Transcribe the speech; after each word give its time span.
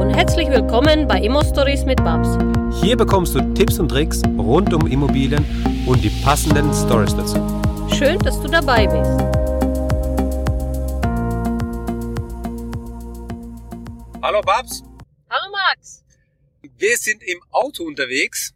und 0.00 0.08
herzlich 0.08 0.48
willkommen 0.48 1.06
bei 1.06 1.20
Immo 1.20 1.44
Stories 1.44 1.84
mit 1.84 1.98
Babs. 1.98 2.26
Hier 2.82 2.96
bekommst 2.96 3.34
du 3.34 3.40
Tipps 3.52 3.78
und 3.78 3.90
Tricks 3.90 4.22
rund 4.38 4.72
um 4.72 4.86
Immobilien 4.86 5.44
und 5.86 6.02
die 6.02 6.08
passenden 6.24 6.72
Stories 6.72 7.14
dazu. 7.14 7.36
Schön, 7.94 8.18
dass 8.20 8.40
du 8.40 8.48
dabei 8.48 8.86
bist. 8.86 9.10
Hallo 14.22 14.40
Babs, 14.40 14.82
Hallo 15.28 15.52
Max. 15.52 16.02
wir 16.62 16.96
sind 16.96 17.22
im 17.22 17.42
Auto 17.50 17.84
unterwegs. 17.84 18.54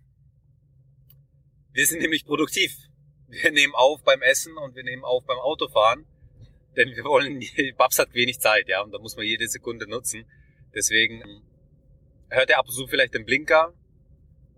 Wir 1.72 1.86
sind 1.86 2.00
nämlich 2.00 2.24
produktiv. 2.24 2.74
Wir 3.28 3.52
nehmen 3.52 3.74
auf 3.74 4.02
beim 4.02 4.22
Essen 4.22 4.56
und 4.56 4.74
wir 4.74 4.82
nehmen 4.82 5.04
auf 5.04 5.26
beim 5.26 5.38
Autofahren. 5.38 6.06
Denn 6.74 6.96
wir 6.96 7.04
wollen, 7.04 7.44
Babs 7.76 7.98
hat 7.98 8.14
wenig 8.14 8.40
Zeit, 8.40 8.66
ja, 8.66 8.80
und 8.80 8.92
da 8.92 8.98
muss 8.98 9.14
man 9.16 9.26
jede 9.26 9.46
Sekunde 9.46 9.86
nutzen. 9.86 10.24
Deswegen 10.74 11.42
hört 12.28 12.50
er 12.50 12.58
ab 12.58 12.66
und 12.66 12.74
zu 12.74 12.86
vielleicht 12.86 13.14
den 13.14 13.24
Blinker 13.24 13.72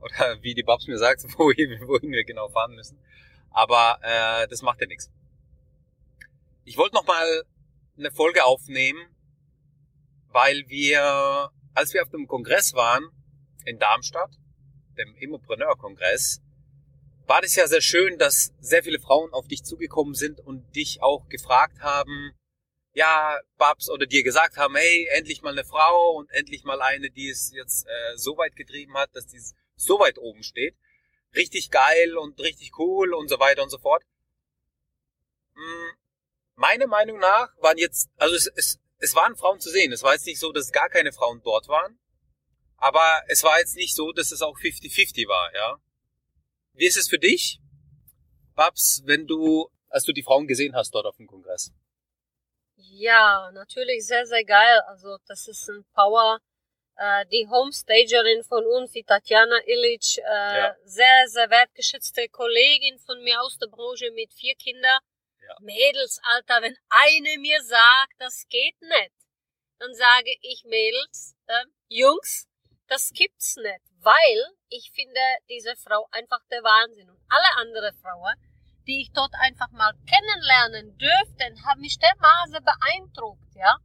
oder 0.00 0.38
wie 0.42 0.54
die 0.54 0.62
Babs 0.62 0.86
mir 0.86 0.98
sagt, 0.98 1.22
wohin, 1.38 1.80
wohin 1.86 2.10
wir 2.10 2.24
genau 2.24 2.48
fahren 2.48 2.74
müssen. 2.74 2.98
Aber 3.50 3.98
äh, 4.02 4.48
das 4.48 4.62
macht 4.62 4.80
ja 4.80 4.86
nichts. 4.86 5.10
Ich 6.64 6.76
wollte 6.76 6.94
noch 6.94 7.06
mal 7.06 7.42
eine 7.96 8.10
Folge 8.10 8.44
aufnehmen, 8.44 9.00
weil 10.28 10.64
wir, 10.68 11.50
als 11.74 11.94
wir 11.94 12.02
auf 12.02 12.10
dem 12.10 12.26
Kongress 12.26 12.74
waren 12.74 13.08
in 13.64 13.78
Darmstadt, 13.78 14.30
dem 14.98 15.14
Immopreneur-Kongress, 15.16 16.42
war 17.26 17.40
das 17.40 17.56
ja 17.56 17.66
sehr 17.66 17.80
schön, 17.80 18.18
dass 18.18 18.52
sehr 18.60 18.82
viele 18.82 19.00
Frauen 19.00 19.32
auf 19.32 19.48
dich 19.48 19.64
zugekommen 19.64 20.14
sind 20.14 20.40
und 20.40 20.76
dich 20.76 21.02
auch 21.02 21.28
gefragt 21.28 21.80
haben, 21.80 22.32
ja, 22.96 23.38
Babs 23.58 23.90
oder 23.90 24.06
dir 24.06 24.22
gesagt 24.22 24.56
haben, 24.56 24.74
hey, 24.74 25.06
endlich 25.10 25.42
mal 25.42 25.52
eine 25.52 25.66
Frau 25.66 26.12
und 26.12 26.30
endlich 26.30 26.64
mal 26.64 26.80
eine, 26.80 27.10
die 27.10 27.28
es 27.28 27.52
jetzt 27.52 27.86
äh, 27.86 28.16
so 28.16 28.38
weit 28.38 28.56
getrieben 28.56 28.96
hat, 28.96 29.14
dass 29.14 29.26
die 29.26 29.38
so 29.74 30.00
weit 30.00 30.16
oben 30.16 30.42
steht. 30.42 30.74
Richtig 31.34 31.70
geil 31.70 32.16
und 32.16 32.40
richtig 32.40 32.78
cool 32.78 33.12
und 33.12 33.28
so 33.28 33.38
weiter 33.38 33.62
und 33.62 33.68
so 33.68 33.76
fort. 33.76 34.02
Hm, 35.56 35.90
Meine 36.54 36.86
Meinung 36.86 37.18
nach 37.18 37.50
waren 37.58 37.76
jetzt, 37.76 38.08
also 38.16 38.34
es, 38.34 38.46
es, 38.56 38.80
es 38.96 39.14
waren 39.14 39.36
Frauen 39.36 39.60
zu 39.60 39.68
sehen. 39.68 39.92
Es 39.92 40.02
war 40.02 40.14
jetzt 40.14 40.24
nicht 40.24 40.40
so, 40.40 40.50
dass 40.50 40.72
gar 40.72 40.88
keine 40.88 41.12
Frauen 41.12 41.42
dort 41.44 41.68
waren. 41.68 41.98
Aber 42.78 43.04
es 43.28 43.42
war 43.42 43.58
jetzt 43.58 43.76
nicht 43.76 43.94
so, 43.94 44.12
dass 44.12 44.32
es 44.32 44.40
auch 44.40 44.56
50-50 44.56 45.28
war, 45.28 45.54
ja. 45.54 45.78
Wie 46.72 46.86
ist 46.86 46.96
es 46.96 47.10
für 47.10 47.18
dich, 47.18 47.60
Babs, 48.54 49.02
wenn 49.04 49.26
du, 49.26 49.68
als 49.90 50.04
du 50.04 50.14
die 50.14 50.22
Frauen 50.22 50.46
gesehen 50.46 50.74
hast 50.74 50.94
dort 50.94 51.04
auf 51.04 51.18
dem 51.18 51.26
Kongress? 51.26 51.72
Ja, 52.76 53.50
natürlich 53.52 54.06
sehr, 54.06 54.26
sehr 54.26 54.44
geil. 54.44 54.80
Also 54.88 55.16
das 55.26 55.48
ist 55.48 55.68
ein 55.68 55.84
Power. 55.94 56.38
Äh, 56.96 57.26
die 57.26 57.46
Homestagerin 57.48 58.42
von 58.44 58.64
uns, 58.66 58.92
die 58.92 59.04
Tatjana 59.04 59.58
Illich, 59.66 60.18
äh, 60.18 60.56
Ja. 60.58 60.76
sehr, 60.84 61.28
sehr 61.28 61.50
wertgeschätzte 61.50 62.28
Kollegin 62.28 62.98
von 62.98 63.22
mir 63.22 63.40
aus 63.42 63.58
der 63.58 63.66
Branche 63.66 64.10
mit 64.12 64.32
vier 64.32 64.54
Kindern. 64.56 65.00
Ja. 65.46 65.56
Mädels, 65.60 66.18
Alter, 66.24 66.62
wenn 66.62 66.76
eine 66.88 67.38
mir 67.38 67.62
sagt, 67.62 68.14
das 68.18 68.46
geht 68.48 68.80
nicht, 68.80 69.12
dann 69.78 69.94
sage 69.94 70.34
ich 70.40 70.64
Mädels, 70.64 71.36
äh, 71.46 71.64
Jungs, 71.88 72.48
das 72.88 73.10
gibt's 73.10 73.56
nicht, 73.56 73.82
weil 74.00 74.44
ich 74.68 74.90
finde 74.94 75.20
diese 75.48 75.76
Frau 75.76 76.08
einfach 76.10 76.40
der 76.50 76.62
Wahnsinn 76.62 77.10
und 77.10 77.20
alle 77.28 77.56
andere 77.58 77.92
Frauen, 78.00 78.34
die 78.86 79.02
ich 79.02 79.12
dort 79.12 79.32
einfach 79.40 79.70
mal 79.72 79.92
kennenlernen 80.06 80.96
dürften, 80.98 81.64
haben 81.66 81.80
mich 81.80 81.98
dermaßen 81.98 82.64
beeindruckt, 82.64 83.54
ja. 83.54 83.76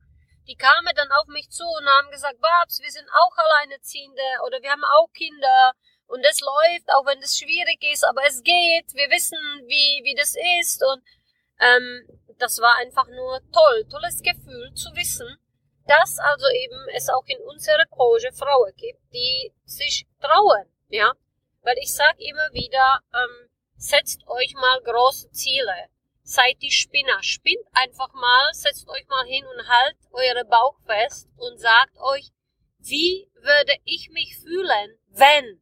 Die 0.48 0.56
kamen 0.56 0.94
dann 0.96 1.12
auf 1.12 1.28
mich 1.28 1.50
zu 1.50 1.64
und 1.64 1.88
haben 1.88 2.12
gesagt, 2.12 2.40
Babs, 2.42 2.82
wir 2.82 2.92
sind 2.92 3.08
auch 3.14 3.38
Alleinerziehende 3.38 4.22
oder 4.46 4.62
wir 4.62 4.72
haben 4.72 4.84
auch 4.84 5.12
Kinder 5.14 5.74
und 6.08 6.26
es 6.26 6.42
läuft, 6.42 6.90
auch 6.94 7.06
wenn 7.06 7.20
es 7.20 7.38
schwierig 7.38 7.82
ist, 7.94 8.04
aber 8.04 8.22
es 8.28 8.44
geht, 8.44 8.94
wir 8.94 9.10
wissen, 9.10 9.38
wie, 9.68 10.04
wie 10.04 10.16
das 10.16 10.36
ist 10.60 10.84
und 10.84 11.02
ähm, 11.60 12.08
das 12.38 12.60
war 12.60 12.76
einfach 12.78 13.08
nur 13.08 13.40
toll, 13.54 13.86
tolles 13.90 14.22
Gefühl 14.22 14.74
zu 14.74 14.90
wissen, 14.96 15.38
dass 15.86 16.20
also 16.20 16.48
eben 16.50 16.88
es 16.96 17.10
auch 17.10 17.26
in 17.28 17.40
unserer 17.44 17.86
Branche 17.90 18.32
Frauen 18.34 18.74
gibt, 18.76 19.02
die 19.14 19.54
sich 19.66 20.08
trauen, 20.20 20.66
ja. 20.90 21.14
Weil 21.64 21.78
ich 21.78 21.94
sag 21.94 22.20
immer 22.20 22.50
wieder, 22.52 23.02
ähm, 23.14 23.51
setzt 23.82 24.28
euch 24.28 24.54
mal 24.54 24.80
große 24.84 25.32
Ziele. 25.32 25.90
Seid 26.22 26.62
die 26.62 26.72
Spinner. 26.72 27.22
Spinnt 27.24 27.66
einfach 27.74 28.14
mal, 28.14 28.54
setzt 28.54 28.88
euch 28.88 29.08
mal 29.08 29.26
hin 29.26 29.44
und 29.46 29.68
halt 29.68 29.98
eure 30.12 30.46
Bauch 30.46 30.78
fest 30.86 31.28
und 31.38 31.58
sagt 31.60 31.98
euch, 31.98 32.30
wie 32.78 33.28
würde 33.34 33.76
ich 33.84 34.10
mich 34.12 34.38
fühlen, 34.38 35.00
wenn? 35.10 35.62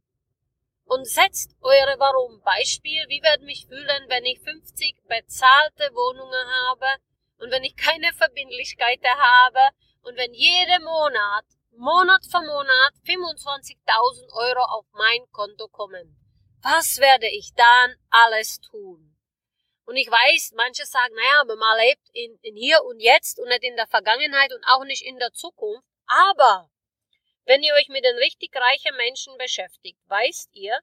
Und 0.84 1.08
setzt 1.08 1.56
eure 1.62 1.98
Warum. 1.98 2.42
Beispiel, 2.42 3.06
wie 3.08 3.22
würde 3.22 3.46
mich 3.46 3.68
fühlen, 3.68 4.10
wenn 4.10 4.26
ich 4.26 4.40
50 4.42 5.02
bezahlte 5.08 5.94
Wohnungen 5.94 6.48
habe 6.68 6.88
und 7.38 7.52
wenn 7.52 7.64
ich 7.64 7.78
keine 7.78 8.12
Verbindlichkeiten 8.14 9.16
habe 9.18 9.62
und 10.02 10.18
wenn 10.18 10.34
jeden 10.34 10.84
Monat, 10.84 11.46
Monat 11.72 12.26
für 12.26 12.42
Monat 12.42 12.94
25.000 13.06 14.34
Euro 14.34 14.64
auf 14.78 14.86
mein 14.92 15.26
Konto 15.32 15.70
kommen. 15.70 16.19
Was 16.62 16.98
werde 16.98 17.28
ich 17.28 17.54
dann 17.56 17.96
alles 18.10 18.60
tun? 18.60 19.16
Und 19.86 19.96
ich 19.96 20.10
weiß, 20.10 20.52
manche 20.56 20.86
sagen, 20.86 21.16
naja, 21.16 21.42
aber 21.42 21.56
man 21.56 21.80
lebt 21.80 22.08
in, 22.14 22.38
in 22.44 22.56
hier 22.56 22.84
und 22.84 23.00
jetzt 23.00 23.40
und 23.40 23.48
nicht 23.48 23.64
in 23.64 23.76
der 23.76 23.88
Vergangenheit 23.88 24.54
und 24.54 24.64
auch 24.68 24.84
nicht 24.84 25.04
in 25.04 25.18
der 25.18 25.32
Zukunft. 25.32 25.88
Aber 26.06 26.70
wenn 27.46 27.64
ihr 27.64 27.74
euch 27.74 27.88
mit 27.88 28.04
den 28.04 28.18
richtig 28.18 28.56
reichen 28.56 28.96
Menschen 28.98 29.36
beschäftigt, 29.38 29.98
weißt 30.08 30.50
ihr, 30.54 30.80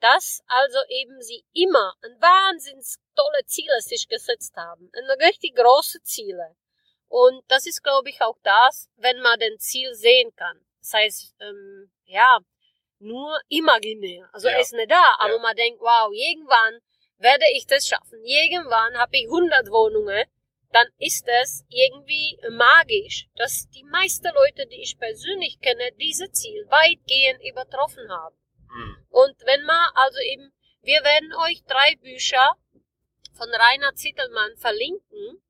dass 0.00 0.42
also 0.46 0.78
eben 0.88 1.20
sie 1.22 1.44
immer 1.52 1.94
ein 2.02 2.20
wahnsinns 2.20 2.98
tolle 3.14 3.44
Ziele 3.46 3.80
sich 3.80 4.08
gesetzt 4.08 4.56
haben. 4.56 4.90
Ein 4.92 5.26
richtig 5.26 5.54
große 5.54 6.02
Ziele. 6.02 6.56
Und 7.08 7.42
das 7.48 7.66
ist, 7.66 7.82
glaube 7.82 8.10
ich, 8.10 8.20
auch 8.22 8.38
das, 8.42 8.88
wenn 8.96 9.20
man 9.20 9.38
den 9.38 9.58
Ziel 9.58 9.94
sehen 9.94 10.34
kann. 10.36 10.64
Das 10.80 10.92
heißt, 10.94 11.34
ähm, 11.40 11.90
ja, 12.04 12.38
nur 13.00 13.40
imaginär. 13.48 14.28
Also 14.32 14.48
Ja. 14.48 14.54
er 14.54 14.60
ist 14.60 14.72
nicht 14.72 14.90
da, 14.90 15.14
aber 15.18 15.34
Ja. 15.34 15.38
man 15.40 15.56
denkt, 15.56 15.80
wow, 15.80 16.12
irgendwann 16.12 16.80
werde 17.18 17.44
ich 17.54 17.66
das 17.66 17.86
schaffen. 17.86 18.22
Irgendwann 18.24 18.96
habe 18.98 19.16
ich 19.16 19.26
100 19.28 19.70
Wohnungen. 19.70 20.24
Dann 20.70 20.86
ist 20.98 21.26
es 21.26 21.64
irgendwie 21.70 22.38
magisch, 22.50 23.26
dass 23.36 23.68
die 23.70 23.84
meisten 23.84 24.30
Leute, 24.34 24.66
die 24.66 24.82
ich 24.82 24.98
persönlich 24.98 25.58
kenne, 25.60 25.92
diese 25.92 26.30
Ziel 26.30 26.66
weitgehend 26.68 27.42
übertroffen 27.42 28.08
haben. 28.10 28.36
Hm. 28.70 29.06
Und 29.08 29.36
wenn 29.46 29.64
man 29.64 29.90
also 29.94 30.18
eben, 30.20 30.52
wir 30.82 31.02
werden 31.02 31.32
euch 31.46 31.64
drei 31.64 31.96
Bücher 31.96 32.54
von 33.38 33.48
Rainer 33.54 33.94
Zittelmann 33.94 34.56
verlinken. 34.56 35.42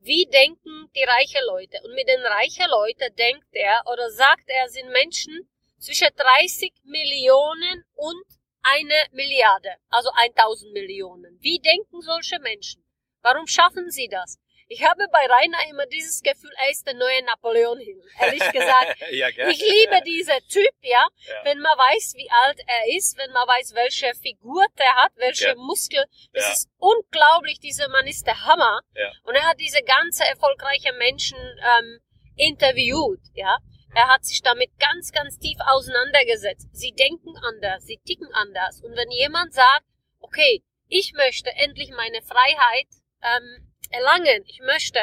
Wie 0.00 0.26
denken 0.26 0.90
die 0.96 1.04
reichen 1.04 1.42
Leute? 1.46 1.78
Und 1.84 1.94
mit 1.94 2.08
den 2.08 2.20
reichen 2.20 2.68
Leuten 2.68 3.14
denkt 3.16 3.46
er 3.52 3.82
oder 3.86 4.10
sagt 4.10 4.44
er, 4.48 4.68
sind 4.68 4.90
Menschen 4.90 5.48
zwischen 5.80 6.08
30 6.16 6.72
Millionen 6.84 7.84
und 7.94 8.24
eine 8.62 8.94
Milliarde, 9.12 9.74
also 9.88 10.10
1000 10.14 10.72
Millionen. 10.72 11.38
Wie 11.40 11.58
denken 11.58 12.00
solche 12.02 12.38
Menschen? 12.40 12.84
Warum 13.22 13.46
schaffen 13.46 13.90
sie 13.90 14.08
das? 14.08 14.38
Ich 14.72 14.84
habe 14.84 15.02
bei 15.10 15.26
Rainer 15.26 15.58
immer 15.68 15.84
dieses 15.86 16.22
Gefühl, 16.22 16.52
er 16.56 16.70
ist 16.70 16.86
der 16.86 16.94
neue 16.94 17.24
Napoleon 17.24 17.78
Hill. 17.80 18.00
Ehrlich 18.20 18.38
gesagt, 18.52 19.00
ja, 19.10 19.28
ich 19.28 19.58
liebe 19.60 20.00
diesen 20.06 20.38
Typ, 20.48 20.72
ja. 20.82 21.08
Ja. 21.26 21.44
Wenn 21.44 21.58
man 21.58 21.76
weiß, 21.76 22.12
wie 22.14 22.30
alt 22.30 22.60
er 22.68 22.96
ist, 22.96 23.18
wenn 23.18 23.32
man 23.32 23.48
weiß, 23.48 23.74
welche 23.74 24.14
Figur 24.14 24.64
der 24.78 24.94
hat, 24.94 25.10
welche 25.16 25.48
Ja. 25.48 25.54
Muskel, 25.56 26.04
das 26.32 26.44
Ja. 26.44 26.52
ist 26.52 26.68
unglaublich. 26.78 27.58
Dieser 27.58 27.88
Mann 27.88 28.06
ist 28.06 28.24
der 28.28 28.40
Hammer. 28.46 28.80
Und 29.24 29.34
er 29.34 29.42
hat 29.48 29.58
diese 29.58 29.82
ganze 29.82 30.24
erfolgreiche 30.24 30.92
Menschen 30.92 31.38
ähm, 31.38 31.98
interviewt, 32.36 33.20
ja. 33.34 33.58
Er 33.94 34.08
hat 34.08 34.24
sich 34.24 34.42
damit 34.42 34.70
ganz, 34.78 35.12
ganz 35.12 35.38
tief 35.38 35.58
auseinandergesetzt. 35.66 36.68
Sie 36.72 36.92
denken 36.92 37.36
anders, 37.42 37.84
sie 37.84 38.00
ticken 38.04 38.32
anders. 38.32 38.80
Und 38.82 38.96
wenn 38.96 39.10
jemand 39.10 39.52
sagt, 39.52 39.84
okay, 40.20 40.62
ich 40.88 41.12
möchte 41.14 41.50
endlich 41.56 41.90
meine 41.90 42.22
Freiheit 42.22 42.88
ähm, 43.22 43.72
erlangen, 43.90 44.44
ich 44.46 44.60
möchte 44.60 45.00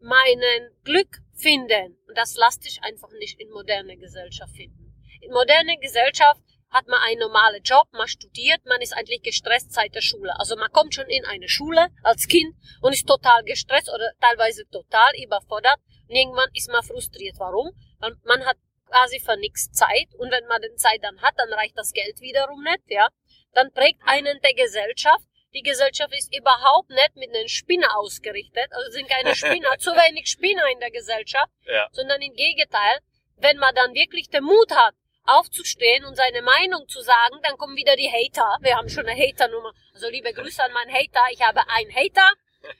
meinen 0.00 0.70
Glück 0.84 1.18
finden, 1.34 1.98
und 2.06 2.16
das 2.16 2.36
lässt 2.36 2.62
sich 2.62 2.82
einfach 2.82 3.10
nicht 3.18 3.40
in 3.40 3.50
moderne 3.50 3.96
Gesellschaft 3.96 4.54
finden. 4.54 4.94
In 5.20 5.32
moderne 5.32 5.78
Gesellschaft 5.78 6.40
hat 6.70 6.86
man 6.86 7.00
einen 7.00 7.20
normalen 7.20 7.62
Job, 7.62 7.88
man 7.92 8.08
studiert, 8.08 8.64
man 8.66 8.80
ist 8.82 8.94
eigentlich 8.94 9.22
gestresst 9.22 9.72
seit 9.72 9.94
der 9.94 10.02
Schule. 10.02 10.38
Also 10.38 10.54
man 10.56 10.70
kommt 10.70 10.94
schon 10.94 11.08
in 11.08 11.24
eine 11.24 11.48
Schule 11.48 11.88
als 12.02 12.26
Kind 12.28 12.54
und 12.82 12.92
ist 12.92 13.06
total 13.06 13.42
gestresst 13.44 13.88
oder 13.88 14.12
teilweise 14.20 14.68
total 14.68 15.12
überfordert 15.22 15.78
und 16.08 16.14
irgendwann 16.14 16.50
ist 16.54 16.70
man 16.70 16.82
frustriert. 16.82 17.36
Warum? 17.38 17.70
Weil 17.98 18.14
man 18.24 18.44
hat 18.44 18.56
quasi 18.86 19.20
für 19.20 19.36
nichts 19.36 19.70
Zeit 19.72 20.08
und 20.18 20.30
wenn 20.30 20.46
man 20.46 20.62
den 20.62 20.76
Zeit 20.76 21.00
dann 21.02 21.20
hat, 21.20 21.34
dann 21.36 21.52
reicht 21.52 21.76
das 21.76 21.92
Geld 21.92 22.20
wiederum 22.20 22.62
nicht, 22.62 22.82
ja. 22.86 23.08
Dann 23.52 23.72
prägt 23.72 24.00
einen 24.06 24.40
der 24.40 24.54
Gesellschaft. 24.54 25.24
Die 25.54 25.62
Gesellschaft 25.62 26.12
ist 26.14 26.34
überhaupt 26.36 26.90
nicht 26.90 27.16
mit 27.16 27.34
einem 27.34 27.48
Spinner 27.48 27.96
ausgerichtet, 27.98 28.66
also 28.70 28.90
sind 28.90 29.08
keine 29.08 29.34
Spinner, 29.34 29.76
zu 29.78 29.90
wenig 29.92 30.26
Spinner 30.28 30.66
in 30.70 30.78
der 30.80 30.90
Gesellschaft, 30.90 31.50
Ja. 31.66 31.88
sondern 31.92 32.20
im 32.20 32.34
Gegenteil, 32.34 32.98
wenn 33.36 33.56
man 33.56 33.74
dann 33.74 33.94
wirklich 33.94 34.28
den 34.28 34.44
Mut 34.44 34.70
hat, 34.72 34.94
aufzustehen 35.24 36.04
und 36.04 36.16
seine 36.16 36.42
Meinung 36.42 36.88
zu 36.88 37.00
sagen, 37.00 37.36
dann 37.42 37.56
kommen 37.56 37.76
wieder 37.76 37.96
die 37.96 38.10
Hater. 38.10 38.56
Wir 38.60 38.76
haben 38.76 38.88
schon 38.88 39.06
eine 39.06 39.18
Hater-Nummer. 39.20 39.72
Also 39.92 40.08
liebe 40.08 40.32
Grüße 40.32 40.62
an 40.62 40.72
meinen 40.72 40.92
Hater. 40.92 41.20
Ich 41.32 41.42
habe 41.42 41.60
einen 41.68 41.94
Hater. 41.94 42.32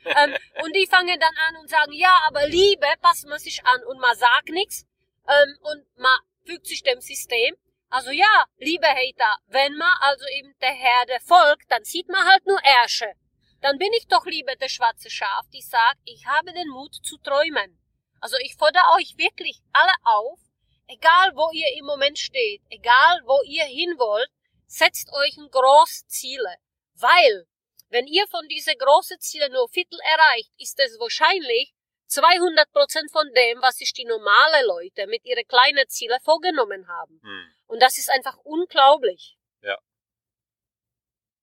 Ähm, 0.04 0.36
und 0.62 0.74
die 0.74 0.86
fangen 0.86 1.18
dann 1.18 1.34
an 1.48 1.56
und 1.60 1.68
sagen, 1.68 1.92
ja, 1.92 2.18
aber 2.26 2.46
Liebe 2.46 2.86
passt 3.00 3.26
man 3.26 3.38
sich 3.38 3.64
an 3.64 3.82
und 3.84 3.98
man 4.00 4.16
sagt 4.16 4.48
nichts 4.48 4.86
ähm, 5.28 5.58
und 5.62 5.86
man 5.96 6.18
fügt 6.44 6.66
sich 6.66 6.82
dem 6.82 7.00
System. 7.00 7.54
Also 7.90 8.10
ja, 8.10 8.44
liebe 8.58 8.86
Hater, 8.86 9.38
wenn 9.46 9.74
man 9.76 9.94
also 10.00 10.24
eben 10.36 10.54
der 10.60 10.72
Herde 10.72 11.18
folgt, 11.24 11.70
dann 11.70 11.84
sieht 11.84 12.08
man 12.08 12.26
halt 12.26 12.46
nur 12.46 12.62
Ärsche. 12.62 13.12
Dann 13.60 13.78
bin 13.78 13.92
ich 13.94 14.06
doch 14.06 14.26
lieber 14.26 14.54
der 14.56 14.68
schwarze 14.68 15.10
Schaf, 15.10 15.46
die 15.52 15.62
sagt, 15.62 15.98
ich 16.04 16.26
habe 16.26 16.52
den 16.52 16.68
Mut 16.68 16.94
zu 17.02 17.16
träumen. 17.18 17.80
Also 18.20 18.36
ich 18.42 18.56
fordere 18.56 18.84
euch 18.96 19.16
wirklich 19.16 19.60
alle 19.72 19.92
auf, 20.04 20.38
egal 20.86 21.34
wo 21.34 21.50
ihr 21.52 21.78
im 21.78 21.86
Moment 21.86 22.18
steht, 22.18 22.62
egal 22.68 23.22
wo 23.24 23.40
ihr 23.46 23.64
hin 23.64 23.94
wollt, 23.98 24.30
setzt 24.66 25.10
euch 25.12 25.36
ein 25.38 25.50
große 25.50 26.06
Ziele. 26.08 26.56
Weil, 26.94 27.46
wenn 27.90 28.06
ihr 28.06 28.26
von 28.28 28.46
diese 28.48 28.74
großen 28.76 29.18
Ziele 29.20 29.50
nur 29.50 29.68
Viertel 29.68 29.98
erreicht, 30.00 30.52
ist 30.58 30.78
es 30.78 30.98
wahrscheinlich 30.98 31.74
200 32.06 32.70
Prozent 32.72 33.10
von 33.10 33.30
dem, 33.34 33.60
was 33.60 33.76
sich 33.76 33.92
die 33.92 34.04
normale 34.04 34.66
Leute 34.66 35.06
mit 35.06 35.24
ihren 35.24 35.46
kleinen 35.46 35.88
Zielen 35.88 36.18
vorgenommen 36.22 36.88
haben. 36.88 37.20
Hm. 37.22 37.54
Und 37.66 37.80
das 37.80 37.98
ist 37.98 38.10
einfach 38.10 38.36
unglaublich. 38.44 39.38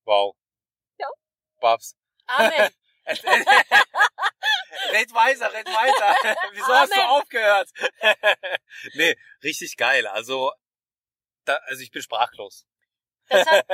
Wow. 0.05 0.35
Ja. 0.99 1.09
Babs. 1.59 1.95
Amen. 2.27 2.71
red 4.91 5.13
weiter, 5.13 5.53
red 5.53 5.67
weiter. 5.67 6.15
Wieso 6.53 6.73
hast 6.73 6.95
du 6.95 7.01
Amen. 7.01 7.09
aufgehört? 7.09 7.69
nee, 8.93 9.15
richtig 9.43 9.75
geil. 9.77 10.07
Also, 10.07 10.51
da, 11.45 11.55
also 11.65 11.81
ich 11.81 11.91
bin 11.91 12.01
sprachlos. 12.01 12.65
Deshalb, 13.29 13.67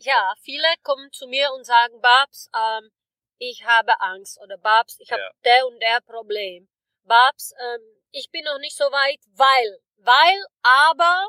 ja, 0.00 0.34
viele 0.42 0.66
kommen 0.82 1.10
zu 1.12 1.26
mir 1.26 1.52
und 1.52 1.64
sagen, 1.64 2.00
Babs, 2.00 2.50
ähm, 2.54 2.90
ich 3.38 3.64
habe 3.64 4.00
Angst 4.00 4.38
oder 4.42 4.58
Babs, 4.58 4.98
ich 5.00 5.10
habe 5.10 5.22
Ja. 5.22 5.30
der 5.44 5.66
und 5.66 5.80
der 5.80 6.00
Problem. 6.02 6.68
Babs, 7.04 7.52
ähm, 7.58 7.80
ich 8.10 8.30
bin 8.30 8.44
noch 8.44 8.58
nicht 8.58 8.76
so 8.76 8.84
weit, 8.84 9.20
weil, 9.34 9.80
weil, 9.98 10.44
aber 10.62 11.28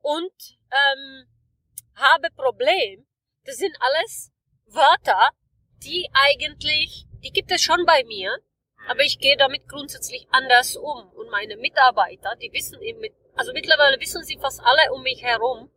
und 0.00 0.58
ähm, 0.70 1.28
habe 1.96 2.30
Problem. 2.30 3.06
Das 3.44 3.56
sind 3.56 3.76
alles 3.80 4.30
Wörter, 4.66 5.30
die 5.82 6.08
eigentlich, 6.12 7.06
die 7.24 7.32
gibt 7.32 7.50
es 7.50 7.62
schon 7.62 7.84
bei 7.86 8.04
mir, 8.04 8.36
aber 8.86 9.00
ich 9.00 9.18
gehe 9.18 9.36
damit 9.36 9.68
grundsätzlich 9.68 10.26
anders 10.30 10.76
um. 10.76 11.10
Und 11.12 11.30
meine 11.30 11.56
Mitarbeiter, 11.56 12.36
die 12.36 12.52
wissen 12.52 12.80
eben, 12.82 13.00
mit, 13.00 13.14
also 13.34 13.52
mittlerweile 13.52 13.98
wissen 14.00 14.22
sie 14.24 14.38
fast 14.38 14.60
alle 14.60 14.92
um 14.92 15.02
mich 15.02 15.22
herum, 15.22 15.70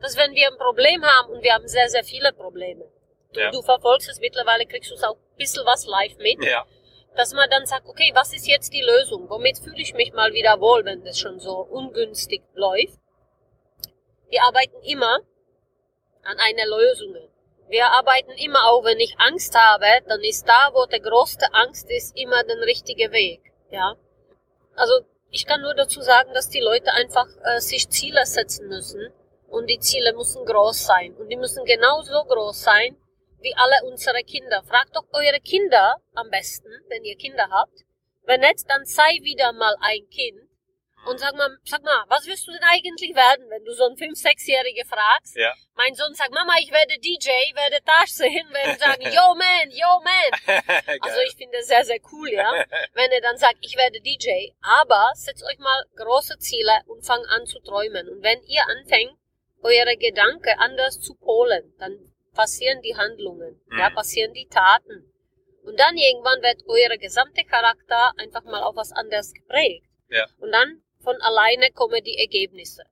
dass 0.00 0.16
wenn 0.16 0.32
wir 0.32 0.48
ein 0.50 0.58
Problem 0.58 1.04
haben, 1.04 1.32
und 1.32 1.42
wir 1.42 1.54
haben 1.54 1.68
sehr, 1.68 1.88
sehr 1.88 2.04
viele 2.04 2.32
Probleme, 2.32 2.84
du, 3.32 3.40
Ja. 3.40 3.50
du 3.50 3.62
verfolgst 3.62 4.08
es 4.08 4.20
mittlerweile, 4.20 4.66
kriegst 4.66 4.90
du 4.90 4.94
es 4.94 5.02
auch 5.02 5.16
ein 5.16 5.36
bisschen 5.36 5.64
was 5.66 5.86
live 5.86 6.16
mit, 6.18 6.44
Ja. 6.44 6.66
dass 7.16 7.32
man 7.32 7.48
dann 7.50 7.66
sagt, 7.66 7.86
okay, 7.88 8.10
was 8.14 8.34
ist 8.34 8.46
jetzt 8.46 8.72
die 8.72 8.82
Lösung? 8.82 9.28
Womit 9.30 9.58
fühle 9.58 9.80
ich 9.80 9.94
mich 9.94 10.12
mal 10.12 10.32
wieder 10.32 10.60
wohl, 10.60 10.84
wenn 10.84 11.04
das 11.04 11.18
schon 11.18 11.38
so 11.40 11.58
ungünstig 11.58 12.42
läuft? 12.54 12.98
Wir 14.28 14.42
arbeiten 14.42 14.82
immer 14.82 15.20
an 16.24 16.38
einer 16.38 16.66
Lösung. 16.66 17.16
Wir 17.68 17.86
arbeiten 17.86 18.32
immer 18.32 18.70
auch, 18.70 18.84
wenn 18.84 19.00
ich 19.00 19.18
Angst 19.18 19.54
habe, 19.56 19.86
dann 20.06 20.20
ist 20.22 20.46
da, 20.48 20.70
wo 20.72 20.86
der 20.86 21.00
größte 21.00 21.52
Angst 21.52 21.90
ist, 21.90 22.16
immer 22.16 22.44
der 22.44 22.60
richtige 22.60 23.10
Weg. 23.12 23.40
Ja. 23.70 23.96
Also 24.74 25.00
ich 25.30 25.46
kann 25.46 25.62
nur 25.62 25.74
dazu 25.74 26.00
sagen, 26.00 26.32
dass 26.34 26.48
die 26.48 26.60
Leute 26.60 26.92
einfach 26.92 27.26
äh, 27.44 27.60
sich 27.60 27.88
Ziele 27.88 28.24
setzen 28.26 28.68
müssen 28.68 29.12
und 29.48 29.66
die 29.68 29.78
Ziele 29.78 30.12
müssen 30.14 30.44
groß 30.44 30.84
sein 30.84 31.14
und 31.16 31.28
die 31.28 31.36
müssen 31.36 31.64
genauso 31.64 32.24
groß 32.24 32.62
sein 32.62 32.96
wie 33.40 33.54
alle 33.54 33.84
unsere 33.84 34.22
Kinder. 34.22 34.62
Fragt 34.64 34.96
doch 34.96 35.06
eure 35.12 35.40
Kinder 35.40 35.96
am 36.14 36.30
besten, 36.30 36.70
wenn 36.88 37.04
ihr 37.04 37.16
Kinder 37.16 37.48
habt. 37.50 37.84
Wenn 38.24 38.40
nicht, 38.40 38.68
dann 38.68 38.84
sei 38.84 39.18
wieder 39.22 39.52
mal 39.52 39.76
ein 39.80 40.08
Kind 40.08 40.46
und 41.06 41.18
sag 41.18 41.34
mal, 41.34 41.48
sag 41.64 41.82
mal, 41.82 42.04
was 42.08 42.26
wirst 42.26 42.46
du 42.46 42.52
denn 42.52 42.62
eigentlich 42.64 43.14
werden, 43.14 43.48
wenn 43.48 43.64
du 43.64 43.72
so 43.72 43.86
einen 43.86 43.96
5-, 43.96 44.20
6-Jährige 44.20 44.84
fragst? 44.84 45.36
Ja. 45.36 45.54
Mein 45.74 45.94
Sohn 45.94 46.12
sagt, 46.14 46.32
Mama, 46.32 46.54
ich 46.60 46.70
werde 46.72 46.98
DJ, 46.98 47.28
werde 47.54 47.78
da 47.84 48.02
sehen, 48.06 48.48
werde 48.50 48.78
sagen, 48.78 49.02
yo 49.02 49.34
man, 49.34 49.70
yo 49.70 50.02
man. 50.02 50.62
Also 51.00 51.20
ich 51.20 51.36
finde 51.36 51.58
es 51.58 51.68
sehr, 51.68 51.84
sehr 51.84 52.00
cool, 52.12 52.30
ja. 52.32 52.64
Wenn 52.94 53.10
er 53.12 53.20
dann 53.20 53.36
sagt, 53.36 53.58
ich 53.60 53.76
werde 53.76 54.00
DJ, 54.00 54.50
aber 54.60 55.10
setzt 55.14 55.44
euch 55.44 55.58
mal 55.58 55.84
große 55.96 56.38
Ziele 56.38 56.80
und 56.86 57.04
fangt 57.06 57.26
an 57.28 57.46
zu 57.46 57.60
träumen. 57.60 58.08
Und 58.08 58.22
wenn 58.22 58.42
ihr 58.44 58.62
anfängt, 58.66 59.16
eure 59.66 59.96
Gedanken 59.96 60.58
anders 60.58 61.00
zu 61.00 61.14
polen, 61.14 61.74
dann 61.78 61.98
passieren 62.34 62.80
die 62.82 62.96
Handlungen, 62.96 63.60
ja, 63.70 63.90
Mhm. 63.90 63.94
passieren 63.94 64.32
die 64.32 64.46
Taten. 64.46 64.98
Und 65.64 65.76
dann 65.80 65.96
irgendwann 65.96 66.40
wird 66.42 66.62
euer 66.68 66.96
gesamter 66.96 67.42
Charakter 67.44 68.12
einfach 68.18 68.44
mal 68.44 68.62
auf 68.62 68.76
was 68.76 68.92
anderes 68.92 69.32
geprägt. 69.32 69.84
Ja. 70.08 70.26
Und 70.38 70.52
dann 70.52 70.82
von 71.02 71.16
alleine 71.20 71.70
kommen 71.72 72.02
die 72.04 72.18
Ergebnisse. 72.18 72.84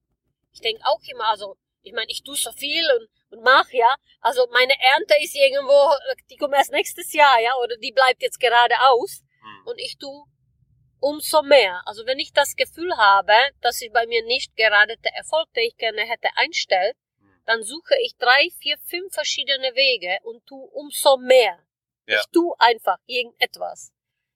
Ich 0.53 0.61
denke 0.61 0.82
auch 0.85 1.00
immer, 1.12 1.29
also, 1.31 1.56
ich 1.82 1.93
meine, 1.93 2.11
ich 2.11 2.23
tue 2.23 2.37
so 2.37 2.50
viel 2.53 2.85
und, 2.99 3.09
und 3.38 3.44
mach, 3.44 3.70
ja. 3.70 3.94
Also 4.20 4.47
meine 4.53 4.75
Ernte 4.93 5.15
ist 5.23 5.37
irgendwo, 5.37 5.79
die 6.31 6.37
kommt 6.37 6.55
erst 6.55 6.73
nächstes 6.73 7.12
Jahr, 7.12 7.41
ja, 7.41 7.53
oder 7.62 7.77
die 7.77 7.93
bleibt 7.93 8.23
jetzt 8.23 8.41
gerade 8.41 8.75
aus. 8.81 9.23
Hm. 9.41 9.67
Und 9.67 9.79
ich 9.79 9.97
tue 9.99 10.25
umso 11.05 11.43
mehr. 11.43 11.83
Also 11.85 12.06
wenn 12.06 12.19
ich 12.19 12.33
das 12.33 12.56
Gefühl 12.56 12.97
habe, 12.97 13.35
dass 13.61 13.77
sich 13.77 13.93
bei 13.93 14.06
mir 14.06 14.25
nicht 14.25 14.56
gerade 14.56 14.97
der 14.97 15.15
Erfolg, 15.15 15.53
den 15.53 15.65
ich 15.65 15.77
gerne 15.77 16.03
hätte, 16.03 16.29
einstellt, 16.35 16.97
Hm. 17.19 17.43
dann 17.45 17.62
suche 17.62 17.95
ich 18.01 18.17
drei, 18.17 18.49
vier, 18.59 18.79
fünf 18.79 19.12
verschiedene 19.12 19.75
Wege 19.75 20.19
und 20.23 20.47
tue 20.47 20.67
umso 20.71 21.19
mehr. 21.19 21.59
Ja. 22.06 22.21
Ich 22.21 22.27
tue 22.33 22.55
einfach 22.59 22.97
irgendetwas. 23.06 23.93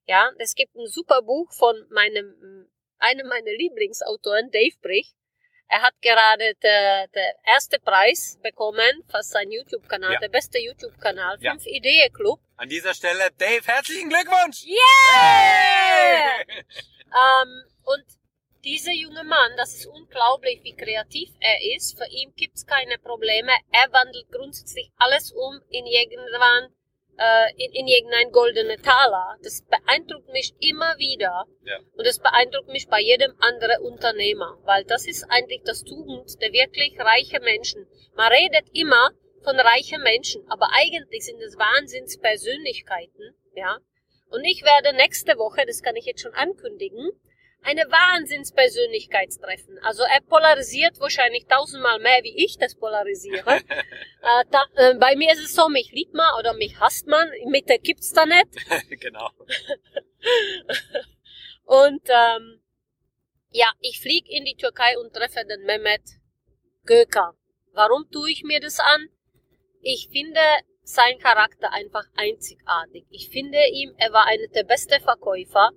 Ja, 0.06 0.31
es 0.38 0.55
gibt 0.55 0.75
ein 0.75 0.87
super 0.87 1.23
Buch 1.23 1.50
von 1.53 1.87
meinem, 1.91 2.70
einem 2.99 3.26
meiner 3.29 3.53
Lieblingsautoren, 3.53 4.50
Dave 4.50 4.76
Brich. 4.82 5.15
Er 5.70 5.82
hat 5.82 5.94
gerade 6.00 6.55
der, 6.62 7.09
der 7.09 7.35
erste 7.44 7.79
Preis 7.79 8.38
bekommen 8.43 9.05
für 9.11 9.23
seinen 9.23 9.53
YouTube-Kanal, 9.53 10.15
Ja. 10.15 10.19
der 10.19 10.29
beste 10.31 10.59
YouTube-Kanal, 10.59 11.37
Ja. 11.41 11.50
Fünf 11.53 11.67
Ideen 11.67 12.12
Club. 12.12 12.41
An 12.56 12.69
dieser 12.69 12.94
Stelle, 12.94 13.31
Dave, 13.37 13.62
herzlichen 13.67 14.09
Glückwunsch! 14.09 14.65
Yeah! 14.65 16.44
Ähm, 17.11 17.65
und 17.85 18.05
dieser 18.65 18.93
junge 18.93 19.25
Mann, 19.25 19.53
das 19.56 19.75
ist 19.77 19.87
unglaublich, 19.87 20.60
wie 20.63 20.77
kreativ 20.77 21.31
er 21.41 21.56
ist. 21.75 21.96
Für 21.96 22.06
ihn 22.10 22.34
gibt's 22.37 22.67
keine 22.67 22.98
Probleme. 22.98 23.51
Er 23.72 23.91
wandelt 23.93 24.31
grundsätzlich 24.31 24.91
alles 24.98 25.32
um 25.32 25.58
in 25.70 25.87
irgendwann 25.87 26.69
in, 27.56 27.72
in 27.72 27.87
irgendein 27.89 28.31
goldene 28.31 28.77
Taler. 28.77 29.37
Das 29.43 29.65
beeindruckt 29.67 30.29
mich 30.31 30.55
immer 30.60 30.96
wieder. 30.98 31.46
Ja. 31.65 31.79
Und 31.96 32.06
das 32.06 32.19
beeindruckt 32.20 32.69
mich 32.69 32.89
bei 32.89 33.01
jedem 33.01 33.34
anderen 33.41 33.82
Unternehmer, 33.82 34.58
weil 34.65 34.84
das 34.84 35.06
ist 35.06 35.25
eigentlich 35.29 35.63
das 35.65 35.82
Tugend 35.84 36.41
der 36.41 36.53
wirklich 36.53 36.98
reichen 36.98 37.43
Menschen. 37.43 37.87
Man 38.15 38.32
redet 38.32 38.69
immer 38.72 39.10
von 39.43 39.58
reichen 39.58 40.03
Menschen, 40.03 40.44
aber 40.48 40.69
eigentlich 40.72 41.25
sind 41.25 41.41
es 41.41 41.56
Wahnsinnspersönlichkeiten, 41.56 43.34
ja. 43.55 43.79
Und 44.31 44.44
ich 44.44 44.63
werde 44.63 44.96
nächste 44.96 45.39
Woche, 45.39 45.65
das 45.67 45.82
kann 45.82 45.96
ich 45.96 46.05
jetzt 46.05 46.20
schon 46.20 46.34
ankündigen, 46.34 47.10
eine 47.62 47.82
Wahnsinnspersönlichkeitstreffen. 47.82 49.79
Also 49.82 50.03
er 50.03 50.20
polarisiert 50.22 51.00
wahrscheinlich 51.00 51.46
tausendmal 51.46 51.98
mehr, 52.00 52.22
wie 52.22 52.44
ich 52.44 52.56
das 52.58 52.74
polarisiere. 52.77 53.56
äh, 54.22 54.44
da, 54.50 54.65
äh, 54.77 54.94
bei 54.94 55.17
mir 55.17 55.32
ist 55.32 55.44
es 55.44 55.55
so, 55.55 55.69
mich 55.69 55.93
liebt 55.93 56.15
man 56.15 56.38
oder 56.38 56.55
mich 56.55 56.79
hasst 56.81 57.06
man. 57.06 57.29
Mitte 57.46 57.79
gibt's 57.79 58.12
da 58.12 58.27
nicht. 58.27 58.48
genau. 59.00 59.31
Und 61.65 62.03
ähm, 62.08 62.62
ja, 63.50 63.70
ich 63.81 64.00
fliege 64.00 64.31
in 64.31 64.44
die 64.44 64.56
Türkei 64.56 64.98
und 64.98 65.12
treffe 65.12 65.44
den 65.44 65.65
Mehmet 65.65 66.03
Göker. 66.84 67.34
Warum 67.72 68.10
tue 68.10 68.31
ich 68.31 68.43
mir 68.43 68.60
das 68.60 68.81
an? 68.81 69.08
Ich 69.82 70.08
finde 70.10 70.41
sein 70.82 71.19
Charakter 71.19 71.72
einfach 71.72 72.06
einzigartig. 72.17 73.05
Ich 73.10 73.29
finde 73.29 73.58
ihm, 73.72 73.94
er 73.98 74.12
war 74.12 74.27
einer 74.27 74.48
der 74.48 74.65
besten 74.65 75.00
Verkäufer. 75.03 75.70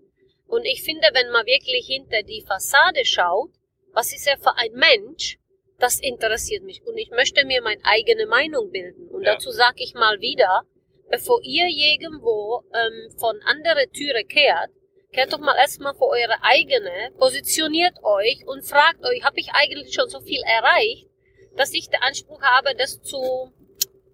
Und 0.51 0.65
ich 0.65 0.83
finde, 0.83 1.07
wenn 1.13 1.29
man 1.31 1.45
wirklich 1.45 1.85
hinter 1.87 2.23
die 2.23 2.43
Fassade 2.45 3.05
schaut, 3.05 3.51
was 3.93 4.11
ist 4.13 4.27
er 4.27 4.37
für 4.37 4.57
ein 4.57 4.73
Mensch, 4.73 5.37
das 5.79 5.99
interessiert 6.01 6.63
mich. 6.63 6.85
Und 6.85 6.97
ich 6.97 7.09
möchte 7.09 7.45
mir 7.45 7.61
meine 7.61 7.83
eigene 7.85 8.25
Meinung 8.25 8.69
bilden. 8.69 9.07
Und 9.07 9.23
Ja. 9.23 9.33
dazu 9.33 9.49
sage 9.51 9.81
ich 9.81 9.93
mal 9.93 10.19
wieder, 10.19 10.63
bevor 11.09 11.39
ihr 11.43 11.67
irgendwo 11.67 12.65
ähm, 12.73 13.17
von 13.17 13.39
andere 13.45 13.89
Türe 13.91 14.25
kehrt, 14.25 14.71
kehrt 15.13 15.31
doch 15.31 15.39
mal 15.39 15.55
erstmal 15.55 15.95
vor 15.95 16.09
eure 16.09 16.43
eigene, 16.43 17.11
positioniert 17.17 17.95
euch 18.03 18.45
und 18.45 18.63
fragt 18.63 19.05
euch, 19.05 19.23
habe 19.23 19.39
ich 19.39 19.51
eigentlich 19.53 19.93
schon 19.93 20.09
so 20.09 20.19
viel 20.19 20.41
erreicht, 20.45 21.07
dass 21.55 21.73
ich 21.73 21.89
den 21.89 22.01
Anspruch 22.01 22.41
habe, 22.41 22.75
das 22.75 23.01
zu, 23.01 23.53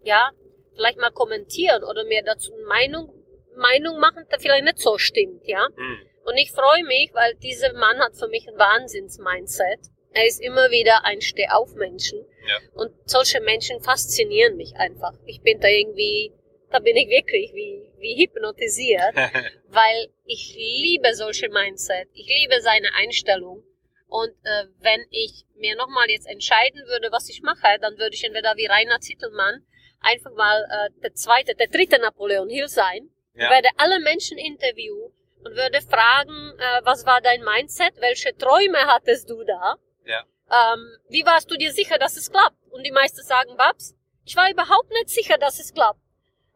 ja, 0.04 0.30
vielleicht 0.76 1.00
mal 1.00 1.12
kommentieren 1.12 1.84
oder 1.84 2.04
mir 2.06 2.22
dazu 2.24 2.54
eine 2.54 2.64
Meinung, 2.66 3.14
Meinung 3.56 4.00
machen, 4.00 4.24
die 4.32 4.40
vielleicht 4.40 4.66
nicht 4.66 4.78
so 4.80 5.00
stimmt, 5.00 5.48
ja. 5.48 5.66
Hm. 5.76 6.00
Und 6.28 6.36
ich 6.38 6.52
freue 6.52 6.84
mich, 6.84 7.12
weil 7.14 7.36
dieser 7.36 7.72
Mann 7.72 8.00
hat 8.00 8.18
für 8.18 8.28
mich 8.28 8.46
ein 8.50 8.58
Wahnsinns-Mindset. 8.58 9.80
Er 10.12 10.26
ist 10.26 10.42
immer 10.42 10.70
wieder 10.72 11.06
ein 11.06 11.22
Stehaufmenschen. 11.22 12.20
Ja. 12.46 12.58
Und 12.74 12.92
solche 13.06 13.40
Menschen 13.40 13.80
faszinieren 13.82 14.58
mich 14.58 14.76
einfach. 14.76 15.14
Ich 15.26 15.42
bin 15.42 15.62
da 15.62 15.70
irgendwie, 15.70 16.34
da 16.70 16.80
bin 16.80 16.98
ich 16.98 17.08
wirklich 17.08 17.54
wie, 17.54 17.82
wie 18.00 18.22
hypnotisiert, 18.22 19.16
weil 19.70 20.10
ich 20.26 20.54
liebe 20.54 21.14
solche 21.14 21.48
Mindset. 21.48 22.10
Ich 22.14 22.28
liebe 22.28 22.60
seine 22.60 22.94
Einstellung. 22.96 23.64
Und 24.10 24.32
äh, 24.44 24.66
wenn 24.80 25.06
ich 25.12 25.46
mir 25.56 25.78
nochmal 25.78 26.10
jetzt 26.10 26.28
entscheiden 26.28 26.82
würde, 26.88 27.10
was 27.10 27.30
ich 27.30 27.42
mache, 27.42 27.78
dann 27.80 27.98
würde 27.98 28.16
ich 28.16 28.24
entweder 28.26 28.58
wie 28.58 28.66
Rainer 28.66 29.00
Zittelmann 29.00 29.66
einfach 30.02 30.34
mal 30.34 30.68
äh, 30.70 31.02
der 31.04 31.14
zweite, 31.14 31.56
der 31.56 31.68
dritte 31.68 32.00
Napoleon 32.00 32.50
Hill 32.50 32.68
sein, 32.68 33.10
Ja. 33.34 33.50
werde 33.50 33.70
alle 33.78 34.02
Menschen 34.02 34.38
interviewen 34.38 35.14
und 35.44 35.56
würde 35.56 35.82
fragen, 35.82 36.54
äh, 36.60 36.82
was 36.84 37.06
war 37.06 37.22
dein 37.22 37.44
Mindset, 37.44 37.94
welche 38.00 38.36
Träume 38.38 38.80
hattest 38.88 39.30
du 39.30 39.44
da, 39.44 39.76
Ja. 40.06 40.24
ähm, 40.52 40.98
wie 41.10 41.26
warst 41.26 41.50
du 41.52 41.56
dir 41.58 41.72
sicher, 41.72 41.98
dass 41.98 42.18
es 42.18 42.32
klappt? 42.32 42.58
Und 42.72 42.84
die 42.84 42.92
meisten 42.92 43.22
sagen, 43.24 43.56
Babs, 43.58 43.96
ich 44.26 44.36
war 44.36 44.50
überhaupt 44.52 44.90
nicht 44.92 45.10
sicher, 45.10 45.38
dass 45.38 45.60
es 45.60 45.74
klappt. 45.74 46.00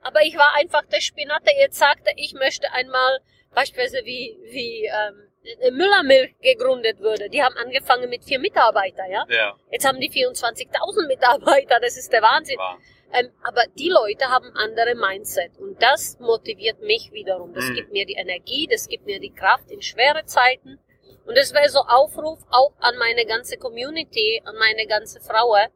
Aber 0.02 0.22
ich 0.24 0.36
war 0.36 0.54
einfach 0.56 0.86
der 0.88 1.02
Spinner, 1.02 1.40
der 1.46 1.58
jetzt 1.60 1.78
sagte, 1.78 2.12
ich 2.16 2.34
möchte 2.34 2.72
einmal 2.74 3.20
beispielsweise 3.54 4.04
wie, 4.06 4.38
wie 4.46 4.86
ähm, 4.86 5.31
Müllermilch 5.72 6.36
gegründet 6.42 7.00
würde. 7.00 7.30
Die 7.30 7.42
haben 7.44 7.56
angefangen 7.58 8.10
mit 8.10 8.24
vier 8.24 8.40
Mitarbeitern, 8.40 9.10
ja. 9.12 9.26
Ja, 9.30 9.56
Jetzt 9.72 9.88
haben 9.88 10.00
die 10.00 10.10
24.000 10.10 11.08
Mitarbeiter, 11.08 11.80
das 11.80 11.98
ist 11.98 12.12
der 12.14 12.22
Wahnsinn. 12.22 12.58
war. 12.58 12.78
Ähm, 13.14 13.30
aber 13.44 13.64
die 13.78 13.90
Leute 13.90 14.30
haben 14.30 14.52
andere 14.56 14.96
Mindset 14.96 15.58
und 15.58 15.82
das 15.82 16.18
motiviert 16.20 16.80
mich 16.82 17.12
wiederum. 17.12 17.54
Das 17.54 17.66
Mhm. 17.66 17.74
gibt 17.76 17.92
mir 17.92 18.06
die 18.06 18.14
Energie, 18.14 18.68
das 18.72 18.88
gibt 18.88 19.06
mir 19.06 19.20
die 19.20 19.34
Kraft 19.34 19.70
in 19.70 19.82
schwere 19.82 20.24
Zeiten. 20.26 20.80
Und 21.26 21.38
das 21.38 21.54
wäre 21.54 21.68
so 21.70 21.80
Aufruf 21.80 22.40
auch 22.50 22.74
an 22.80 22.98
meine 22.98 23.26
ganze 23.26 23.58
Community, 23.58 24.42
an 24.46 24.56
meine 24.56 24.88
ganze 24.88 25.20
Frauen. 25.20 25.68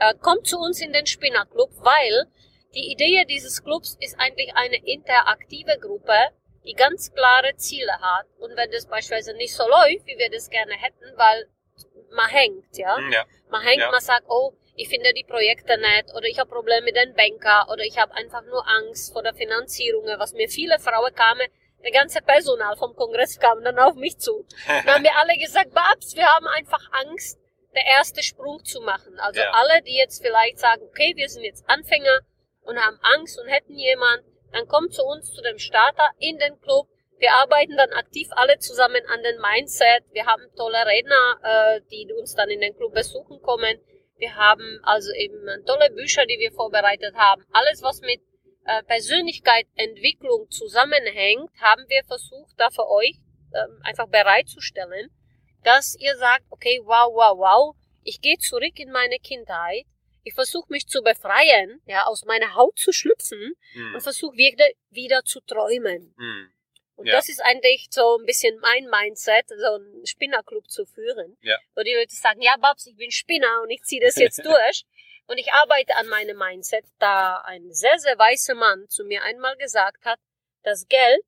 Äh, 0.00 0.14
kommt 0.20 0.46
zu 0.46 0.58
uns 0.58 0.80
in 0.80 0.92
den 0.92 1.06
Spinner 1.06 1.46
Club, 1.46 1.70
weil 1.82 2.26
die 2.74 2.90
Idee 2.90 3.24
dieses 3.28 3.62
Clubs 3.62 3.96
ist 4.00 4.18
eigentlich 4.18 4.50
eine 4.56 4.76
interaktive 4.84 5.78
Gruppe, 5.80 6.14
die 6.64 6.74
ganz 6.74 7.12
klare 7.12 7.54
Ziele 7.56 7.92
hat. 8.00 8.26
Und 8.38 8.56
wenn 8.56 8.70
das 8.70 8.86
beispielsweise 8.86 9.34
nicht 9.34 9.54
so 9.54 9.64
läuft, 9.68 10.06
wie 10.06 10.16
wir 10.18 10.30
das 10.30 10.48
gerne 10.50 10.74
hätten, 10.74 11.16
weil 11.16 11.46
man 12.10 12.28
hängt, 12.30 12.76
ja, 12.76 12.96
Hm, 12.96 13.10
Ja, 13.12 13.24
man 13.50 13.62
hängt, 13.62 13.80
Ja. 13.80 13.90
man 13.90 14.00
sagt, 14.00 14.24
oh, 14.28 14.52
ich 14.74 14.88
finde 14.88 15.12
die 15.12 15.24
Projekte 15.24 15.76
nicht 15.78 16.14
oder 16.14 16.26
ich 16.26 16.38
habe 16.38 16.48
Probleme 16.50 16.84
mit 16.86 16.96
den 16.96 17.14
Banker 17.14 17.66
oder 17.70 17.82
ich 17.84 17.98
habe 17.98 18.14
einfach 18.14 18.42
nur 18.44 18.66
Angst 18.68 19.12
vor 19.12 19.22
der 19.22 19.34
Finanzierung, 19.34 20.06
was 20.18 20.32
mir 20.32 20.48
viele 20.48 20.78
Frauen 20.78 21.14
kamen, 21.14 21.46
der 21.82 21.90
ganze 21.90 22.22
Personal 22.22 22.76
vom 22.76 22.94
Kongress 22.94 23.38
kam 23.40 23.62
dann 23.64 23.78
auf 23.78 23.94
mich 23.96 24.16
zu. 24.18 24.46
Dann 24.66 24.86
haben 24.86 25.04
wir 25.04 25.16
alle 25.18 25.36
gesagt, 25.36 25.72
Babs, 25.74 26.14
wir 26.14 26.26
haben 26.26 26.46
einfach 26.46 26.80
Angst, 26.92 27.38
der 27.74 27.84
erste 27.86 28.22
Sprung 28.22 28.64
zu 28.64 28.80
machen. 28.82 29.18
Also 29.18 29.40
Ja. 29.40 29.50
alle, 29.52 29.82
die 29.82 29.96
jetzt 29.96 30.22
vielleicht 30.22 30.58
sagen, 30.58 30.82
okay, 30.82 31.12
wir 31.16 31.28
sind 31.28 31.42
jetzt 31.42 31.68
Anfänger 31.68 32.20
und 32.62 32.78
haben 32.78 32.98
Angst 33.02 33.38
und 33.40 33.48
hätten 33.48 33.74
jemand, 33.76 34.22
dann 34.52 34.68
kommt 34.68 34.94
zu 34.94 35.02
uns, 35.04 35.32
zu 35.32 35.42
dem 35.42 35.58
Starter 35.58 36.10
in 36.18 36.38
den 36.38 36.60
Club. 36.60 36.88
Wir 37.18 37.32
arbeiten 37.34 37.76
dann 37.76 37.90
aktiv 37.92 38.28
alle 38.32 38.58
zusammen 38.58 39.02
an 39.08 39.22
den 39.22 39.40
Mindset. 39.40 40.04
Wir 40.12 40.26
haben 40.26 40.42
tolle 40.56 40.84
Redner, 40.86 41.38
äh, 41.42 41.80
die 41.90 42.12
uns 42.12 42.34
dann 42.34 42.50
in 42.50 42.60
den 42.60 42.76
Club 42.76 42.94
besuchen 42.94 43.40
kommen. 43.42 43.80
Wir 44.16 44.36
haben 44.36 44.80
also 44.82 45.12
eben 45.12 45.46
tolle 45.66 45.90
Bücher, 45.90 46.26
die 46.26 46.38
wir 46.38 46.52
vorbereitet 46.52 47.14
haben. 47.14 47.44
Alles, 47.52 47.82
was 47.82 48.00
mit 48.00 48.20
äh, 48.64 48.82
Persönlichkeitsentwicklung 48.84 50.48
zusammenhängt, 50.50 51.50
haben 51.60 51.84
wir 51.88 52.04
versucht, 52.04 52.54
da 52.58 52.70
für 52.70 52.88
euch 52.88 53.18
ähm, 53.54 53.80
einfach 53.82 54.08
bereitzustellen, 54.08 55.10
dass 55.64 55.96
ihr 55.98 56.16
sagt, 56.16 56.44
okay, 56.50 56.80
wow, 56.84 57.12
wow, 57.12 57.38
wow, 57.38 57.76
ich 58.02 58.20
gehe 58.20 58.38
zurück 58.38 58.78
in 58.78 58.90
meine 58.90 59.18
Kindheit, 59.18 59.84
ich 60.24 60.34
versuche 60.34 60.70
mich 60.70 60.86
zu 60.86 61.02
befreien, 61.02 61.80
ja, 61.86 62.04
aus 62.06 62.24
meiner 62.24 62.54
Haut 62.54 62.78
zu 62.78 62.92
schlüpfen 62.92 63.54
hm, 63.72 63.94
und 63.94 64.00
versuche 64.00 64.36
wieder, 64.36 64.66
wieder 64.90 65.22
zu 65.24 65.40
träumen. 65.40 66.14
hm, 66.16 66.52
Und 66.96 67.06
Ja. 67.06 67.14
das 67.14 67.28
ist 67.28 67.40
eigentlich 67.42 67.88
so 67.90 68.18
ein 68.18 68.26
bisschen 68.26 68.58
mein 68.60 68.84
Mindset, 68.88 69.48
so 69.48 69.74
einen 69.74 70.06
Spinnerclub 70.06 70.70
zu 70.70 70.84
führen. 70.86 71.36
Ja. 71.40 71.58
Wo 71.74 71.82
die 71.82 71.94
Leute 71.94 72.14
sagen, 72.14 72.40
ja 72.42 72.56
Babs, 72.58 72.86
ich 72.86 72.96
bin 72.96 73.10
Spinner 73.10 73.62
und 73.62 73.70
ich 73.70 73.82
ziehe 73.82 74.00
das 74.00 74.16
jetzt 74.16 74.38
durch. 74.44 74.84
Und 75.26 75.38
ich 75.38 75.52
arbeite 75.52 75.96
an 75.96 76.08
meinem 76.08 76.36
Mindset, 76.36 76.84
da 76.98 77.38
ein 77.46 77.72
sehr, 77.72 77.98
sehr 77.98 78.18
weißer 78.18 78.54
Mann 78.54 78.88
zu 78.88 79.04
mir 79.04 79.22
einmal 79.22 79.56
gesagt 79.56 80.04
hat, 80.04 80.18
dass 80.62 80.86
Geld 80.88 81.22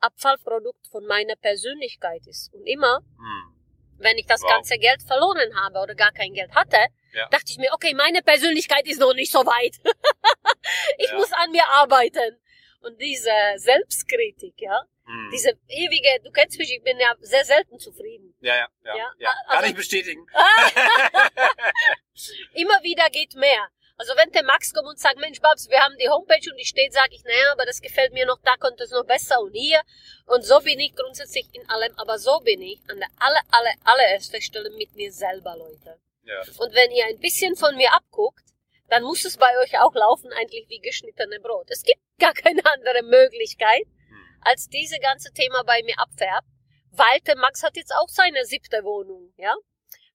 Abfallprodukt 0.00 0.86
von 0.88 1.04
meiner 1.06 1.36
Persönlichkeit 1.36 2.26
ist. 2.26 2.52
Und 2.54 2.66
immer, 2.66 2.98
hm. 3.18 3.54
wenn 3.98 4.16
ich 4.18 4.26
das 4.26 4.40
Wow. 4.42 4.50
ganze 4.50 4.78
Geld 4.78 5.02
verloren 5.02 5.54
habe 5.60 5.78
oder 5.80 5.94
gar 5.94 6.12
kein 6.12 6.32
Geld 6.32 6.52
hatte, 6.54 6.78
Ja. 7.12 7.28
dachte 7.28 7.46
ich 7.48 7.58
mir, 7.58 7.72
okay, 7.72 7.92
meine 7.94 8.22
Persönlichkeit 8.22 8.86
ist 8.86 9.00
noch 9.00 9.14
nicht 9.14 9.32
so 9.32 9.44
weit. 9.44 9.74
ich 10.98 11.08
Ja. 11.10 11.16
muss 11.16 11.32
an 11.32 11.50
mir 11.50 11.66
arbeiten. 11.68 12.38
Und 12.82 12.98
diese 13.00 13.30
Selbstkritik, 13.56 14.54
ja, 14.58 14.84
Hm. 15.04 15.28
diese 15.32 15.50
ewige, 15.68 16.20
du 16.24 16.30
kennst 16.30 16.58
mich, 16.58 16.72
ich 16.72 16.82
bin 16.82 16.98
ja 16.98 17.14
sehr 17.20 17.44
selten 17.44 17.78
zufrieden. 17.78 18.34
Ja, 18.40 18.54
ja, 18.56 18.68
ja. 18.84 18.96
Ja, 18.96 19.12
ja. 19.18 19.28
also- 19.46 19.60
Kann 19.60 19.70
ich 19.70 19.76
bestätigen. 19.76 20.26
Immer 22.54 22.82
wieder 22.82 23.08
geht 23.10 23.34
mehr. 23.34 23.68
Also 23.96 24.14
wenn 24.16 24.30
der 24.32 24.44
Max 24.44 24.72
kommt 24.72 24.88
und 24.88 24.98
sagt, 24.98 25.18
Mensch, 25.18 25.40
Babs, 25.40 25.68
wir 25.68 25.78
haben 25.80 25.94
die 25.98 26.08
Homepage 26.08 26.50
und 26.50 26.56
die 26.56 26.64
steht, 26.64 26.94
sage 26.94 27.14
ich, 27.14 27.22
naja, 27.24 27.52
aber 27.52 27.66
das 27.66 27.82
gefällt 27.82 28.14
mir 28.14 28.24
noch, 28.24 28.38
da 28.42 28.56
könnte 28.56 28.84
es 28.84 28.90
noch 28.92 29.04
besser 29.04 29.38
und 29.40 29.52
hier. 29.52 29.82
Und 30.24 30.42
so 30.42 30.58
bin 30.60 30.80
ich 30.80 30.94
grundsätzlich 30.94 31.46
in 31.52 31.68
allem, 31.68 31.92
aber 31.98 32.18
so 32.18 32.40
bin 32.40 32.62
ich 32.62 32.80
an 32.88 32.98
der 32.98 33.08
aller, 33.18 33.42
aller, 33.50 33.74
allerersten 33.84 34.40
Stelle 34.40 34.70
mit 34.70 34.94
mir 34.96 35.12
selber, 35.12 35.54
Leute. 35.54 36.00
Ja. 36.22 36.40
Und 36.58 36.74
wenn 36.74 36.90
ihr 36.90 37.06
ein 37.06 37.18
bisschen 37.18 37.56
von 37.56 37.76
mir 37.76 37.92
abguckt, 37.92 38.44
dann 38.88 39.02
muss 39.04 39.24
es 39.24 39.36
bei 39.36 39.56
euch 39.62 39.78
auch 39.78 39.94
laufen, 39.94 40.32
eigentlich 40.32 40.68
wie 40.68 40.80
geschnittene 40.80 41.40
Brot. 41.40 41.70
Es 41.70 41.82
gibt 41.82 42.00
gar 42.18 42.34
keine 42.34 42.64
andere 42.66 43.02
Möglichkeit, 43.02 43.86
Hm. 44.10 44.40
als 44.42 44.68
diese 44.68 44.98
ganze 44.98 45.32
Thema 45.32 45.62
bei 45.64 45.82
mir 45.82 45.98
abfärbt, 45.98 46.46
weil 46.90 47.20
der 47.20 47.36
Max 47.36 47.62
hat 47.62 47.76
jetzt 47.76 47.94
auch 47.94 48.08
seine 48.08 48.44
siebte 48.44 48.82
Wohnung, 48.84 49.32
ja. 49.36 49.54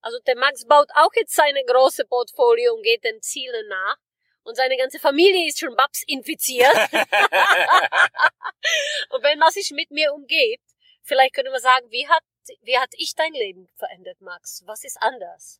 Also 0.01 0.19
der 0.27 0.35
Max 0.35 0.65
baut 0.65 0.89
auch 0.95 1.11
jetzt 1.15 1.33
seine 1.33 1.63
große 1.65 2.05
Portfolio 2.05 2.75
und 2.75 2.83
geht 2.83 3.03
den 3.03 3.21
Zielen 3.21 3.67
nach. 3.67 3.97
Und 4.43 4.55
seine 4.55 4.77
ganze 4.77 4.99
Familie 4.99 5.47
ist 5.47 5.59
schon 5.59 5.75
Babs 5.75 6.03
infiziert. 6.05 6.71
und 9.09 9.23
wenn 9.23 9.39
man 9.39 9.49
sich 9.51 9.71
mit 9.71 9.89
mir 9.89 10.13
umgeht, 10.13 10.61
vielleicht 11.01 11.33
können 11.33 11.51
wir 11.51 11.59
sagen, 11.59 11.89
wie 11.89 12.07
hat, 12.07 12.21
wie 12.61 12.77
hat 12.77 12.93
ich 12.97 13.15
dein 13.15 13.33
Leben 13.33 13.67
verändert, 13.75 14.21
Max? 14.21 14.61
Was 14.67 14.83
ist 14.83 15.01
anders? 15.01 15.59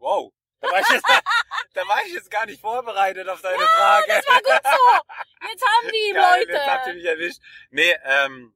Wow. 0.00 0.32
Da 0.60 0.70
war, 0.70 0.80
ich 0.80 0.88
jetzt, 0.88 1.04
da 1.74 1.88
war 1.88 2.02
ich 2.06 2.12
jetzt 2.12 2.30
gar 2.30 2.46
nicht 2.46 2.60
vorbereitet 2.60 3.28
auf 3.28 3.40
deine 3.40 3.62
Frage. 3.62 4.06
Das 4.08 4.26
war 4.26 4.42
gut 4.42 4.62
so. 4.64 5.48
Jetzt 5.48 5.64
haben 5.64 5.88
die 5.88 6.12
Geil, 6.14 6.46
Jetzt 6.48 6.66
habt 6.66 6.86
ihr 6.86 6.92
Leute. 6.92 6.96
mich 6.96 7.04
erwischt. 7.04 7.40
Nee, 7.70 7.94
ähm, 8.04 8.54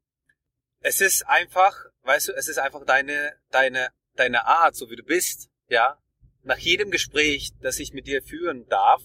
es 0.80 1.00
ist 1.00 1.26
einfach, 1.26 1.74
weißt 2.02 2.28
du, 2.28 2.32
es 2.32 2.48
ist 2.48 2.58
einfach 2.58 2.84
deine, 2.84 3.38
deine, 3.50 3.90
deine 4.16 4.46
Art, 4.46 4.74
so 4.74 4.90
wie 4.90 4.96
du 4.96 5.02
bist, 5.02 5.48
ja. 5.68 5.98
Nach 6.42 6.58
jedem 6.58 6.90
Gespräch, 6.90 7.52
das 7.60 7.78
ich 7.78 7.92
mit 7.94 8.06
dir 8.06 8.22
führen 8.22 8.66
darf, 8.68 9.02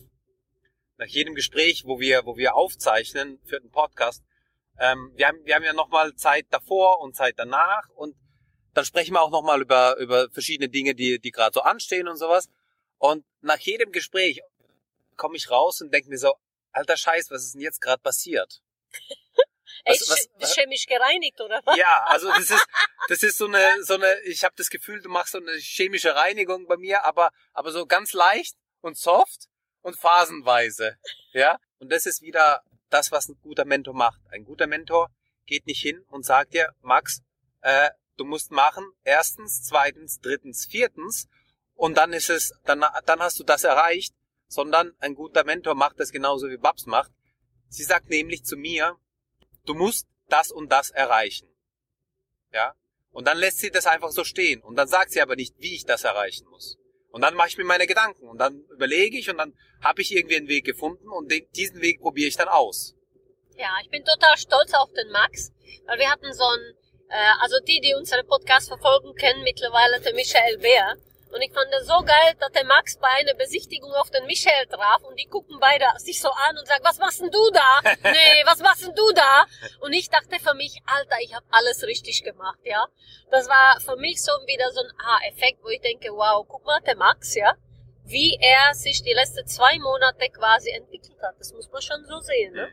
nach 0.98 1.08
jedem 1.08 1.36
Gespräch, 1.36 1.84
wo 1.86 2.00
wir, 2.00 2.26
wo 2.26 2.36
wir 2.36 2.56
aufzeichnen 2.56 3.40
für 3.46 3.62
den 3.62 3.72
Podcast, 3.72 4.24
ähm, 4.78 5.12
wir 5.16 5.28
haben, 5.28 5.46
wir 5.46 5.56
haben 5.56 5.64
ja 5.64 5.74
nochmal 5.74 6.14
Zeit 6.16 6.48
davor 6.50 7.00
und 7.00 7.16
Zeit 7.16 7.36
danach 7.38 7.88
und 7.96 8.16
dann 8.80 8.86
sprechen 8.86 9.14
wir 9.14 9.22
auch 9.22 9.30
nochmal 9.30 9.62
über, 9.62 9.98
über 9.98 10.30
verschiedene 10.30 10.70
Dinge, 10.70 10.96
die, 10.96 11.20
die 11.20 11.32
gerade 11.32 11.54
so 11.54 11.62
anstehen 11.62 12.08
und 12.08 12.16
sowas. 12.16 12.48
Und 12.98 13.26
nach 13.42 13.60
jedem 13.60 13.92
Gespräch 13.92 14.40
komme 15.18 15.36
ich 15.36 15.52
raus 15.52 15.82
und 15.82 15.94
denke 15.94 16.10
mir 16.10 16.18
so, 16.18 16.34
alter 16.72 16.96
Scheiß, 16.96 17.30
was 17.30 17.44
ist 17.44 17.56
denn 17.56 17.62
jetzt 17.62 17.82
gerade 17.82 18.02
passiert? 18.02 18.62
Was- 19.86 20.10
was- 20.10 20.28
ist 20.40 20.56
chemisch 20.56 20.86
gereinigt, 20.88 21.40
oder 21.42 21.62
was? 21.64 21.78
Ja, 21.78 22.04
also 22.06 22.28
das 22.30 22.50
ist 22.50 22.66
das 23.08 23.24
ist 23.24 23.38
so 23.38 23.46
eine 23.46 23.84
so 23.84 23.94
eine 23.96 24.20
ich 24.24 24.44
habe 24.44 24.54
das 24.58 24.70
Gefühl, 24.70 25.02
du 25.02 25.10
machst 25.10 25.32
so 25.32 25.38
eine 25.38 25.54
chemische 25.54 26.16
Reinigung 26.16 26.68
bei 26.68 26.76
mir, 26.76 27.06
aber 27.06 27.32
aber 27.54 27.72
so 27.72 27.86
ganz 27.86 28.14
leicht 28.14 28.56
und 28.82 28.98
soft 28.98 29.48
und 29.82 29.96
phasenweise, 29.98 30.98
ja? 31.32 31.58
Und 31.80 31.92
das 31.92 32.06
ist 32.06 32.22
wieder 32.22 32.62
das, 32.90 33.12
was 33.12 33.30
ein 33.30 33.40
guter 33.42 33.64
Mentor 33.66 33.94
macht. 33.94 34.20
Ein 34.32 34.44
guter 34.44 34.68
Mentor 34.68 35.10
geht 35.46 35.66
nicht 35.66 35.82
hin 35.82 36.04
und 36.10 36.26
sagt 36.26 36.54
dir, 36.54 36.74
Max, 36.82 37.22
äh, 37.62 37.90
du 38.20 38.26
musst 38.26 38.52
machen, 38.52 38.92
erstens, 39.04 39.64
zweitens, 39.64 40.20
drittens, 40.20 40.66
viertens 40.66 41.28
und 41.76 41.98
dann 41.98 42.14
ist 42.14 42.30
es 42.30 42.54
dann 42.66 42.84
dann 43.06 43.20
hast 43.20 43.40
du 43.40 43.44
das 43.44 43.64
erreicht, 43.64 44.14
sondern 44.48 44.94
ein 45.00 45.16
guter 45.16 45.44
Mentor 45.44 45.76
macht 45.76 46.00
das 46.00 46.12
genauso 46.12 46.50
wie 46.50 46.58
Babs 46.58 46.86
macht. 46.86 47.12
Sie 47.70 47.84
sagt 47.84 48.10
nämlich 48.10 48.44
zu 48.44 48.58
mir, 48.58 48.98
du 49.66 49.74
musst 49.74 50.08
das 50.28 50.52
und 50.52 50.72
das 50.72 50.90
erreichen. 50.90 51.48
Ja? 52.52 52.74
Und 53.12 53.28
dann 53.28 53.38
lässt 53.38 53.60
sie 53.60 53.72
das 53.72 53.86
einfach 53.86 54.12
so 54.12 54.24
stehen. 54.24 54.62
Und 54.62 54.76
dann 54.76 54.88
sagt 54.88 55.12
sie 55.12 55.22
aber 55.22 55.36
nicht, 55.36 55.56
wie 55.60 55.76
ich 55.76 55.86
das 55.86 56.04
erreichen 56.04 56.48
muss. 56.50 56.78
Und 57.12 57.22
dann 57.22 57.36
mache 57.36 57.50
ich 57.50 57.58
mir 57.58 57.64
meine 57.64 57.88
Gedanken 57.88 58.28
und 58.28 58.38
dann 58.38 58.66
überlege 58.72 59.18
ich 59.18 59.30
und 59.30 59.38
dann 59.38 59.58
habe 59.82 60.02
ich 60.02 60.16
irgendwie 60.16 60.36
einen 60.36 60.48
Weg 60.48 60.66
gefunden 60.66 61.10
und 61.10 61.32
den, 61.32 61.48
diesen 61.56 61.82
Weg 61.82 62.02
probiere 62.02 62.28
ich 62.28 62.36
dann 62.36 62.48
aus. 62.48 62.96
Ja, 63.58 63.70
ich 63.84 63.90
bin 63.90 64.06
total 64.06 64.38
stolz 64.38 64.74
auf 64.74 64.92
den 64.94 65.10
Max, 65.12 65.52
weil 65.86 66.00
wir 66.00 66.10
hatten 66.10 66.32
so 66.34 66.44
ein 66.44 66.76
also 67.42 67.60
die, 67.68 67.82
die 67.82 67.96
unsere 67.96 68.24
Podcast 68.24 68.68
verfolgen, 68.68 69.16
kennen 69.16 69.44
mittlerweile 69.44 70.00
den 70.00 70.16
Michael 70.16 70.58
Bär. 70.60 70.96
Und 71.32 71.42
ich 71.42 71.54
fand 71.54 71.72
das 71.72 71.86
so 71.86 72.00
geil, 72.04 72.34
dass 72.40 72.52
der 72.54 72.66
Max 72.66 72.98
bei 72.98 73.08
einer 73.20 73.36
Besichtigung 73.36 73.92
auf 73.94 74.10
den 74.10 74.26
Michael 74.26 74.66
traf 74.66 75.04
und 75.04 75.16
die 75.20 75.28
gucken 75.28 75.58
beide 75.60 75.86
sich 75.98 76.20
so 76.20 76.30
an 76.30 76.58
und 76.58 76.68
sagen, 76.68 76.84
was 76.84 76.98
machst 76.98 77.22
denn 77.22 77.30
du 77.30 77.52
da? 77.52 77.82
nee, 78.04 78.44
was 78.46 78.60
machst 78.60 78.84
denn 78.84 78.96
du 78.96 79.12
da? 79.14 79.46
Und 79.82 79.94
ich 79.94 80.10
dachte 80.10 80.40
für 80.40 80.56
mich, 80.56 80.82
Alter, 80.86 81.18
ich 81.22 81.36
habe 81.36 81.46
alles 81.52 81.84
richtig 81.84 82.24
gemacht, 82.24 82.60
ja. 82.64 82.84
Das 83.30 83.48
war 83.48 83.80
für 83.80 83.96
mich 83.98 84.24
so 84.24 84.32
wieder 84.48 84.72
so 84.72 84.82
ein 84.82 84.92
Ah-Effekt, 84.98 85.64
wo 85.64 85.70
ich 85.70 85.82
denke, 85.82 86.10
wow, 86.12 86.44
guck 86.48 86.66
mal, 86.66 86.82
der 86.82 86.96
Max, 86.96 87.36
ja, 87.36 87.54
wie 88.06 88.40
er 88.42 88.74
sich 88.74 89.04
die 89.04 89.14
letzten 89.14 89.46
zwei 89.46 89.78
Monate 89.78 90.30
quasi 90.30 90.72
entwickelt 90.72 91.22
hat. 91.22 91.36
Das 91.38 91.54
muss 91.54 91.70
man 91.72 91.82
schon 91.82 92.04
so 92.06 92.20
sehen, 92.22 92.54
ne? 92.54 92.70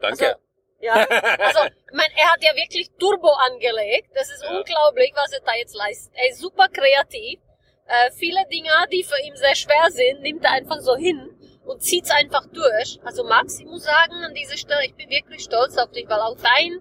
Danke. 0.00 0.36
Also, 0.36 0.47
ja, 0.80 0.94
also, 0.94 1.60
ich 1.64 1.92
mein, 1.92 2.10
er 2.16 2.32
hat 2.32 2.42
ja 2.42 2.54
wirklich 2.54 2.90
Turbo 2.98 3.30
angelegt. 3.30 4.10
Das 4.14 4.30
ist 4.30 4.42
Ja. 4.42 4.50
unglaublich, 4.56 5.12
was 5.14 5.32
er 5.32 5.40
da 5.40 5.54
jetzt 5.54 5.74
leistet. 5.74 6.12
Er 6.14 6.28
ist 6.30 6.40
super 6.40 6.68
kreativ. 6.68 7.40
Äh, 7.86 8.10
viele 8.12 8.44
Dinge, 8.52 8.70
die 8.92 9.02
für 9.02 9.18
ihn 9.26 9.34
sehr 9.36 9.54
schwer 9.54 9.90
sind, 9.90 10.20
nimmt 10.20 10.44
er 10.44 10.52
einfach 10.52 10.78
so 10.80 10.94
hin 10.96 11.30
und 11.64 11.82
zieht's 11.82 12.10
einfach 12.10 12.44
durch. 12.52 12.98
Also 13.02 13.24
Max, 13.24 13.58
ich 13.60 13.66
muss 13.66 13.84
sagen, 13.84 14.12
an 14.24 14.34
dieser 14.34 14.56
Stelle, 14.58 14.84
ich 14.84 14.94
bin 14.94 15.08
wirklich 15.08 15.42
stolz 15.42 15.76
auf 15.78 15.90
dich, 15.92 16.06
weil 16.08 16.20
auch 16.20 16.36
dein 16.36 16.80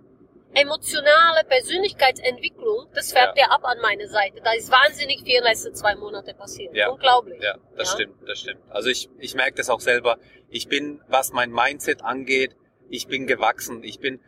emotionale 0.54 1.44
Persönlichkeitsentwicklung, 1.46 2.88
das 2.94 3.12
färbt 3.12 3.38
ja. 3.38 3.48
ab 3.48 3.63
an 3.63 3.80
meine 3.82 4.08
Seite. 4.08 4.42
Da 4.44 4.54
ist 4.54 4.72
wahnsinnig 4.72 5.20
viel 5.22 5.36
in 5.38 5.44
den 5.44 5.44
letzten 5.44 5.75
zwei 5.75 5.96
Monate 5.96 6.34
passiert. 6.34 6.74
Ja. 6.75 6.89
Unglaublich. 6.89 7.42
Ja, 7.42 7.56
das 7.77 7.89
Ja. 7.89 7.94
stimmt, 7.96 8.27
das 8.27 8.39
stimmt. 8.39 8.62
Also 8.70 8.89
ich, 8.89 9.10
ich 9.20 9.36
merke 9.36 9.56
das 9.56 9.70
auch 9.70 9.80
selber. 9.82 10.18
Ich 10.50 10.68
bin, 10.68 11.01
was 11.08 11.32
mein 11.32 11.51
Mindset 11.51 12.01
angeht, 12.01 12.56
ich 12.89 13.08
bin 13.08 13.27
gewachsen. 13.27 13.84
Ich 13.84 14.00
bin 14.00 14.20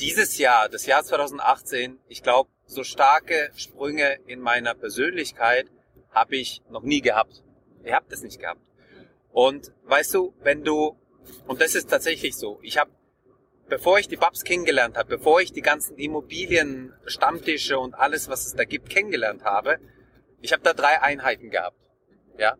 dieses 0.00 0.38
Jahr, 0.38 0.68
das 0.68 0.86
Jahr 0.86 1.04
2018, 1.04 1.98
ich 2.08 2.22
glaube, 2.22 2.50
so 2.66 2.84
starke 2.84 3.50
Sprünge 3.54 4.18
in 4.26 4.40
meiner 4.40 4.74
Persönlichkeit 4.74 5.70
habe 6.10 6.36
ich 6.36 6.62
noch 6.70 6.82
nie 6.82 7.00
gehabt. 7.00 7.42
Ich 7.84 7.92
habe 7.92 8.06
das 8.08 8.22
nicht 8.22 8.40
gehabt. 8.40 8.60
Und 9.32 9.72
weißt 9.84 10.14
du, 10.14 10.34
wenn 10.42 10.64
du, 10.64 10.96
und 11.46 11.60
das 11.60 11.74
ist 11.74 11.88
tatsächlich 11.88 12.36
so, 12.36 12.58
ich 12.62 12.78
habe, 12.78 12.90
bevor 13.68 13.98
ich 13.98 14.08
die 14.08 14.16
Babs 14.16 14.44
kennengelernt 14.44 14.96
habe, 14.96 15.16
bevor 15.16 15.40
ich 15.40 15.52
die 15.52 15.62
ganzen 15.62 15.96
Immobilien, 15.96 16.92
Stammtische 17.06 17.78
und 17.78 17.94
alles, 17.94 18.28
was 18.28 18.46
es 18.46 18.54
da 18.54 18.64
gibt, 18.64 18.90
kennengelernt 18.90 19.44
habe, 19.44 19.78
ich 20.40 20.52
habe 20.52 20.62
da 20.62 20.74
drei 20.74 21.00
Einheiten 21.00 21.50
gehabt. 21.50 21.76
Ja. 22.38 22.56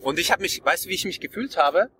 Und 0.00 0.18
ich 0.18 0.30
habe 0.30 0.42
mich, 0.42 0.64
weißt 0.64 0.84
du, 0.84 0.88
wie 0.90 0.94
ich 0.94 1.04
mich 1.04 1.20
gefühlt 1.20 1.56
habe? 1.56 1.90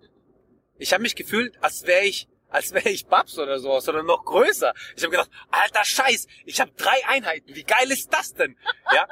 Ich 0.77 0.93
habe 0.93 1.01
mich 1.01 1.15
gefühlt, 1.15 1.61
als 1.61 1.87
wäre 1.87 2.05
ich, 2.05 2.27
als 2.49 2.73
wäre 2.73 2.89
ich 2.89 3.07
Babs 3.07 3.37
oder 3.37 3.59
sowas, 3.59 3.87
oder 3.89 4.03
noch 4.03 4.25
größer. 4.25 4.73
Ich 4.95 5.03
habe 5.03 5.11
gedacht, 5.11 5.31
alter 5.51 5.83
Scheiß, 5.83 6.27
ich 6.45 6.59
habe 6.61 6.71
drei 6.77 7.05
Einheiten, 7.07 7.55
wie 7.55 7.63
geil 7.63 7.91
ist 7.91 8.13
das 8.13 8.33
denn? 8.33 8.57
Ja. 8.93 9.07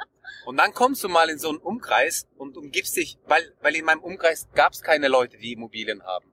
Und 0.46 0.56
dann 0.56 0.72
kommst 0.72 1.02
du 1.04 1.08
mal 1.08 1.28
in 1.28 1.38
so 1.38 1.48
einen 1.48 1.58
Umkreis 1.58 2.26
und 2.36 2.56
umgibst 2.56 2.96
dich, 2.96 3.18
weil, 3.26 3.52
weil 3.60 3.74
in 3.74 3.84
meinem 3.84 4.02
Umkreis 4.02 4.46
gab 4.54 4.72
es 4.72 4.80
keine 4.80 5.08
Leute, 5.08 5.36
die 5.38 5.52
Immobilien 5.52 6.04
haben. 6.04 6.32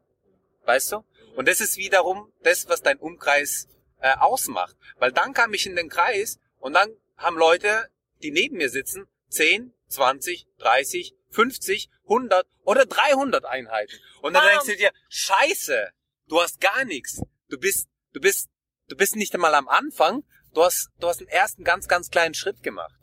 Weißt 0.65 0.91
du? 0.91 1.03
Und 1.35 1.47
das 1.47 1.61
ist 1.61 1.77
wiederum 1.77 2.31
das, 2.41 2.69
was 2.69 2.81
dein 2.81 2.99
Umkreis 2.99 3.67
äh, 4.01 4.15
ausmacht. 4.15 4.75
Weil 4.97 5.11
dann 5.11 5.33
kam 5.33 5.53
ich 5.53 5.65
in 5.65 5.75
den 5.75 5.89
Kreis 5.89 6.39
und 6.59 6.73
dann 6.73 6.95
haben 7.17 7.37
Leute, 7.37 7.89
die 8.21 8.31
neben 8.31 8.57
mir 8.57 8.69
sitzen, 8.69 9.07
10, 9.29 9.73
20, 9.87 10.47
30, 10.59 11.15
50, 11.31 11.89
100 12.03 12.47
oder 12.63 12.85
300 12.85 13.45
Einheiten. 13.45 13.93
Und 14.21 14.33
dann 14.33 14.43
Bam. 14.43 14.51
denkst 14.51 14.67
du 14.67 14.77
dir, 14.77 14.91
scheiße, 15.09 15.91
du 16.27 16.41
hast 16.41 16.59
gar 16.59 16.85
nichts. 16.85 17.21
Du 17.49 17.57
bist, 17.57 17.87
du 18.13 18.19
bist, 18.19 18.49
du 18.87 18.95
bist 18.95 19.15
nicht 19.15 19.33
einmal 19.33 19.55
am 19.55 19.67
Anfang. 19.67 20.23
Du 20.53 20.63
hast, 20.63 20.89
du 20.99 21.07
hast 21.07 21.19
einen 21.19 21.29
ersten 21.29 21.63
ganz, 21.63 21.87
ganz 21.87 22.09
kleinen 22.09 22.33
Schritt 22.33 22.61
gemacht. 22.63 22.99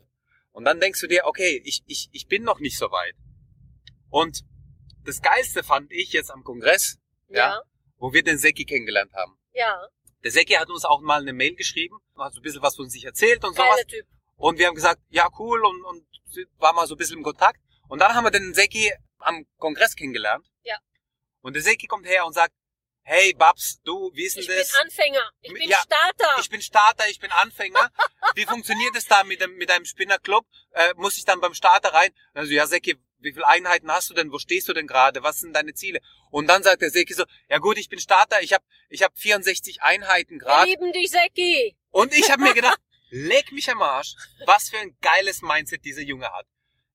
Und 0.51 0.65
dann 0.65 0.79
denkst 0.79 0.99
du 1.01 1.07
dir, 1.07 1.25
okay, 1.25 1.61
ich, 1.65 1.81
ich, 1.85 2.09
ich 2.11 2.27
bin 2.27 2.43
noch 2.43 2.59
nicht 2.59 2.77
so 2.77 2.91
weit. 2.91 3.15
Und 4.09 4.41
das 5.05 5.21
Geilste 5.21 5.63
fand 5.63 5.91
ich 5.91 6.11
jetzt 6.13 6.31
am 6.31 6.43
Kongress, 6.43 6.97
Ja. 7.29 7.61
wo 7.97 8.13
wir 8.13 8.23
den 8.23 8.37
Seki 8.37 8.65
kennengelernt 8.65 9.13
haben. 9.13 9.37
Ja. 9.53 9.87
Der 10.23 10.31
Seki 10.31 10.53
hat 10.53 10.69
uns 10.69 10.85
auch 10.85 11.01
mal 11.01 11.21
eine 11.21 11.33
Mail 11.33 11.55
geschrieben, 11.55 11.97
hat 12.17 12.33
so 12.33 12.39
ein 12.39 12.43
bisschen 12.43 12.61
was 12.61 12.75
von 12.75 12.89
sich 12.89 13.05
erzählt 13.05 13.43
und 13.43 13.55
sowas. 13.55 13.75
Geiler 13.75 13.87
Typ. 13.87 14.05
Und 14.35 14.59
wir 14.59 14.67
haben 14.67 14.75
gesagt, 14.75 15.01
ja 15.09 15.27
cool 15.39 15.63
und, 15.65 15.83
und 15.85 16.05
war 16.57 16.73
mal 16.73 16.87
so 16.87 16.95
ein 16.95 16.97
bisschen 16.97 17.17
im 17.17 17.23
Kontakt. 17.23 17.59
Und 17.87 17.99
dann 17.99 18.13
haben 18.13 18.23
wir 18.23 18.31
den 18.31 18.53
Seki 18.53 18.91
am 19.19 19.45
Kongress 19.57 19.95
kennengelernt. 19.95 20.45
Ja. 20.63 20.77
Und 21.41 21.53
der 21.55 21.61
Seki 21.63 21.87
kommt 21.87 22.05
her 22.05 22.25
und 22.25 22.33
sagt, 22.33 22.53
hey 23.03 23.33
Babs, 23.33 23.81
du, 23.83 24.11
wie 24.13 24.25
ist 24.25 24.35
denn 24.35 24.41
Ich 24.43 24.47
bin 24.47 24.57
das? 24.57 24.75
Anfänger. 24.81 25.31
Ich 25.41 25.53
bin 25.53 25.69
Ja, 25.69 25.77
Starter. 25.77 26.39
Ich 26.39 26.49
bin 26.49 26.61
Starter, 26.61 27.09
ich 27.09 27.19
bin 27.19 27.31
Anfänger. 27.31 27.91
Wie 28.35 28.45
funktioniert 28.45 28.95
es 28.95 29.05
da 29.07 29.23
mit 29.25 29.41
dem 29.41 29.55
mit 29.57 29.69
einem 29.71 29.83
Spinnerclub? 29.85 30.45
Äh, 30.71 30.93
muss 30.95 31.17
ich 31.17 31.25
dann 31.25 31.41
beim 31.41 31.53
Starter 31.53 31.93
rein? 31.93 32.11
Also 32.33 32.53
ja, 32.53 32.65
Seki, 32.65 32.95
wie 33.19 33.33
viele 33.33 33.45
Einheiten 33.47 33.91
hast 33.91 34.09
du 34.09 34.13
denn? 34.13 34.31
Wo 34.31 34.39
stehst 34.39 34.69
du 34.69 34.73
denn 34.73 34.87
gerade? 34.87 35.21
Was 35.21 35.39
sind 35.39 35.53
deine 35.53 35.73
Ziele? 35.73 35.99
Und 36.29 36.47
dann 36.47 36.63
sagt 36.63 36.81
der 36.81 36.91
Seki 36.91 37.13
so, 37.13 37.25
ja 37.49 37.57
gut, 37.57 37.77
ich 37.77 37.89
bin 37.89 37.99
Starter, 37.99 38.41
ich 38.41 38.53
habe 38.53 38.63
ich 38.89 39.03
hab 39.03 39.17
64 39.17 39.81
Einheiten 39.81 40.39
gerade. 40.39 40.69
lieben 40.69 40.93
dich, 40.93 41.11
Seki. 41.11 41.75
Und 41.89 42.13
ich 42.13 42.31
habe 42.31 42.41
mir 42.43 42.53
gedacht, 42.53 42.79
leg 43.09 43.51
mich 43.51 43.69
am 43.69 43.81
Arsch, 43.81 44.13
was 44.45 44.69
für 44.69 44.77
ein 44.77 44.95
geiles 45.01 45.41
Mindset 45.41 45.83
dieser 45.83 46.01
Junge 46.01 46.31
hat. 46.31 46.45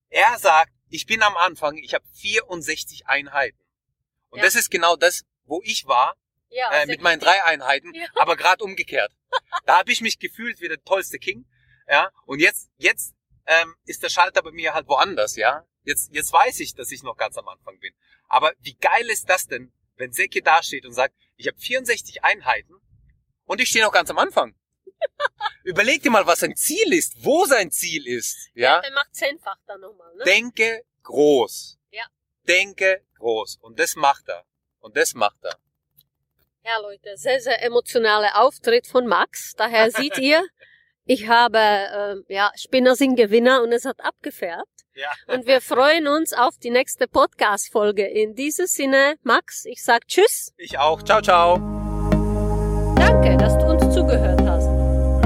Er 0.09 0.39
sagt, 0.39 0.71
ich 0.89 1.05
bin 1.05 1.21
am 1.21 1.37
Anfang, 1.37 1.77
ich 1.77 1.93
habe 1.93 2.05
64 2.19 3.05
Einheiten. 3.07 3.59
Und 4.29 4.39
Ja. 4.39 4.45
das 4.45 4.55
ist 4.55 4.71
genau 4.71 4.95
das, 4.95 5.21
wo 5.47 5.61
ich 5.63 5.85
war, 5.87 6.15
Ja, 6.49 6.71
äh, 6.71 6.85
mit 6.85 7.01
meinen 7.01 7.19
drei 7.19 7.43
Einheiten, 7.43 7.93
Ja. 7.93 8.07
aber 8.15 8.35
gerade 8.37 8.63
umgekehrt. 8.63 9.11
Da 9.65 9.79
habe 9.79 9.91
ich 9.91 9.99
mich 10.01 10.17
gefühlt 10.19 10.61
wie 10.61 10.69
der 10.69 10.81
tollste 10.83 11.19
King. 11.19 11.45
Ja, 11.89 12.11
und 12.25 12.39
jetzt, 12.39 12.69
jetzt 12.77 13.15
ähm, 13.45 13.75
ist 13.85 14.01
der 14.03 14.09
Schalter 14.09 14.41
bei 14.41 14.51
mir 14.51 14.73
halt 14.73 14.87
woanders, 14.87 15.35
ja. 15.35 15.65
Jetzt, 15.83 16.13
jetzt 16.13 16.31
weiß 16.33 16.59
ich, 16.61 16.73
dass 16.75 16.91
ich 16.91 17.03
noch 17.03 17.17
ganz 17.17 17.37
am 17.37 17.47
Anfang 17.47 17.79
bin. 17.79 17.93
Aber 18.27 18.53
wie 18.59 18.75
geil 18.75 19.09
ist 19.09 19.29
das 19.29 19.47
denn, 19.47 19.73
wenn 19.95 20.11
Seki 20.13 20.41
da 20.41 20.61
steht 20.63 20.85
und 20.85 20.93
sagt, 20.93 21.15
ich 21.37 21.47
habe 21.47 21.57
64 21.57 22.23
Einheiten 22.23 22.75
und 23.45 23.59
ich 23.61 23.69
stehe 23.69 23.83
noch 23.85 23.93
ganz 23.93 24.09
am 24.09 24.17
Anfang. 24.17 24.55
Überleg 25.63 26.01
dir 26.03 26.11
mal, 26.11 26.25
was 26.27 26.39
sein 26.39 26.55
Ziel 26.55 26.93
ist, 26.93 27.23
wo 27.23 27.45
sein 27.45 27.71
Ziel 27.71 28.05
ist, 28.07 28.49
ja. 28.53 28.81
Der 28.81 28.91
macht 28.91 29.13
zehnfach 29.15 29.57
dann 29.65 29.81
nochmal, 29.81 30.13
ne? 30.15 30.23
Denke 30.25 30.83
groß. 31.03 31.77
Ja. 31.91 32.05
Denke 32.47 33.05
groß. 33.17 33.57
Und 33.61 33.79
das 33.79 33.95
macht 33.95 34.27
er. 34.27 34.45
Und 34.87 34.95
das 34.95 35.13
macht 35.13 35.43
er. 35.43 35.57
Ja, 36.63 36.79
Leute, 36.81 37.17
sehr, 37.17 37.41
sehr 37.41 37.61
emotionaler 37.61 38.41
Auftritt 38.41 38.87
von 38.87 39.05
Max. 39.05 39.53
Daher 39.57 39.91
seht 39.91 40.17
ihr, 40.17 40.41
ich 41.03 41.27
habe, 41.27 41.59
ähm, 41.59 42.23
ja, 42.29 42.51
Spinner 42.55 42.95
sind 42.95 43.17
Gewinner 43.17 43.63
und 43.63 43.73
es 43.73 43.83
hat 43.83 43.99
abgefärbt. 43.99 44.65
Ja. 44.95 45.09
Und 45.27 45.45
wir 45.45 45.59
freuen 45.59 46.07
uns 46.07 46.31
auf 46.31 46.57
die 46.57 46.69
nächste 46.69 47.07
Podcast-Folge. 47.09 48.07
In 48.07 48.33
diesem 48.33 48.65
Sinne, 48.65 49.15
Max, 49.23 49.65
ich 49.65 49.83
sag 49.83 50.07
Tschüss. 50.07 50.53
Ich 50.55 50.79
auch. 50.79 51.03
Ciao, 51.03 51.21
ciao. 51.21 51.57
Danke, 52.95 53.35
dass 53.35 53.57
du 53.57 53.65
uns 53.65 53.93
zugehört 53.93 54.41
hast. 54.47 54.67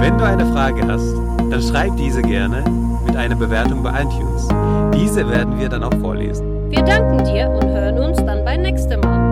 Wenn 0.01 0.17
du 0.17 0.25
eine 0.25 0.51
Frage 0.53 0.87
hast, 0.87 1.13
dann 1.51 1.61
schreib 1.61 1.95
diese 1.97 2.23
gerne 2.23 2.63
mit 3.05 3.15
einer 3.15 3.35
Bewertung 3.35 3.83
bei 3.83 3.91
iTunes. 4.01 4.47
Diese 4.95 5.29
werden 5.29 5.59
wir 5.59 5.69
dann 5.69 5.83
auch 5.83 5.93
vorlesen. 5.99 6.71
Wir 6.71 6.81
danken 6.81 7.23
dir 7.25 7.47
und 7.47 7.69
hören 7.69 7.99
uns 7.99 8.17
dann 8.17 8.43
beim 8.43 8.61
nächsten 8.61 8.99
Mal. 9.01 9.30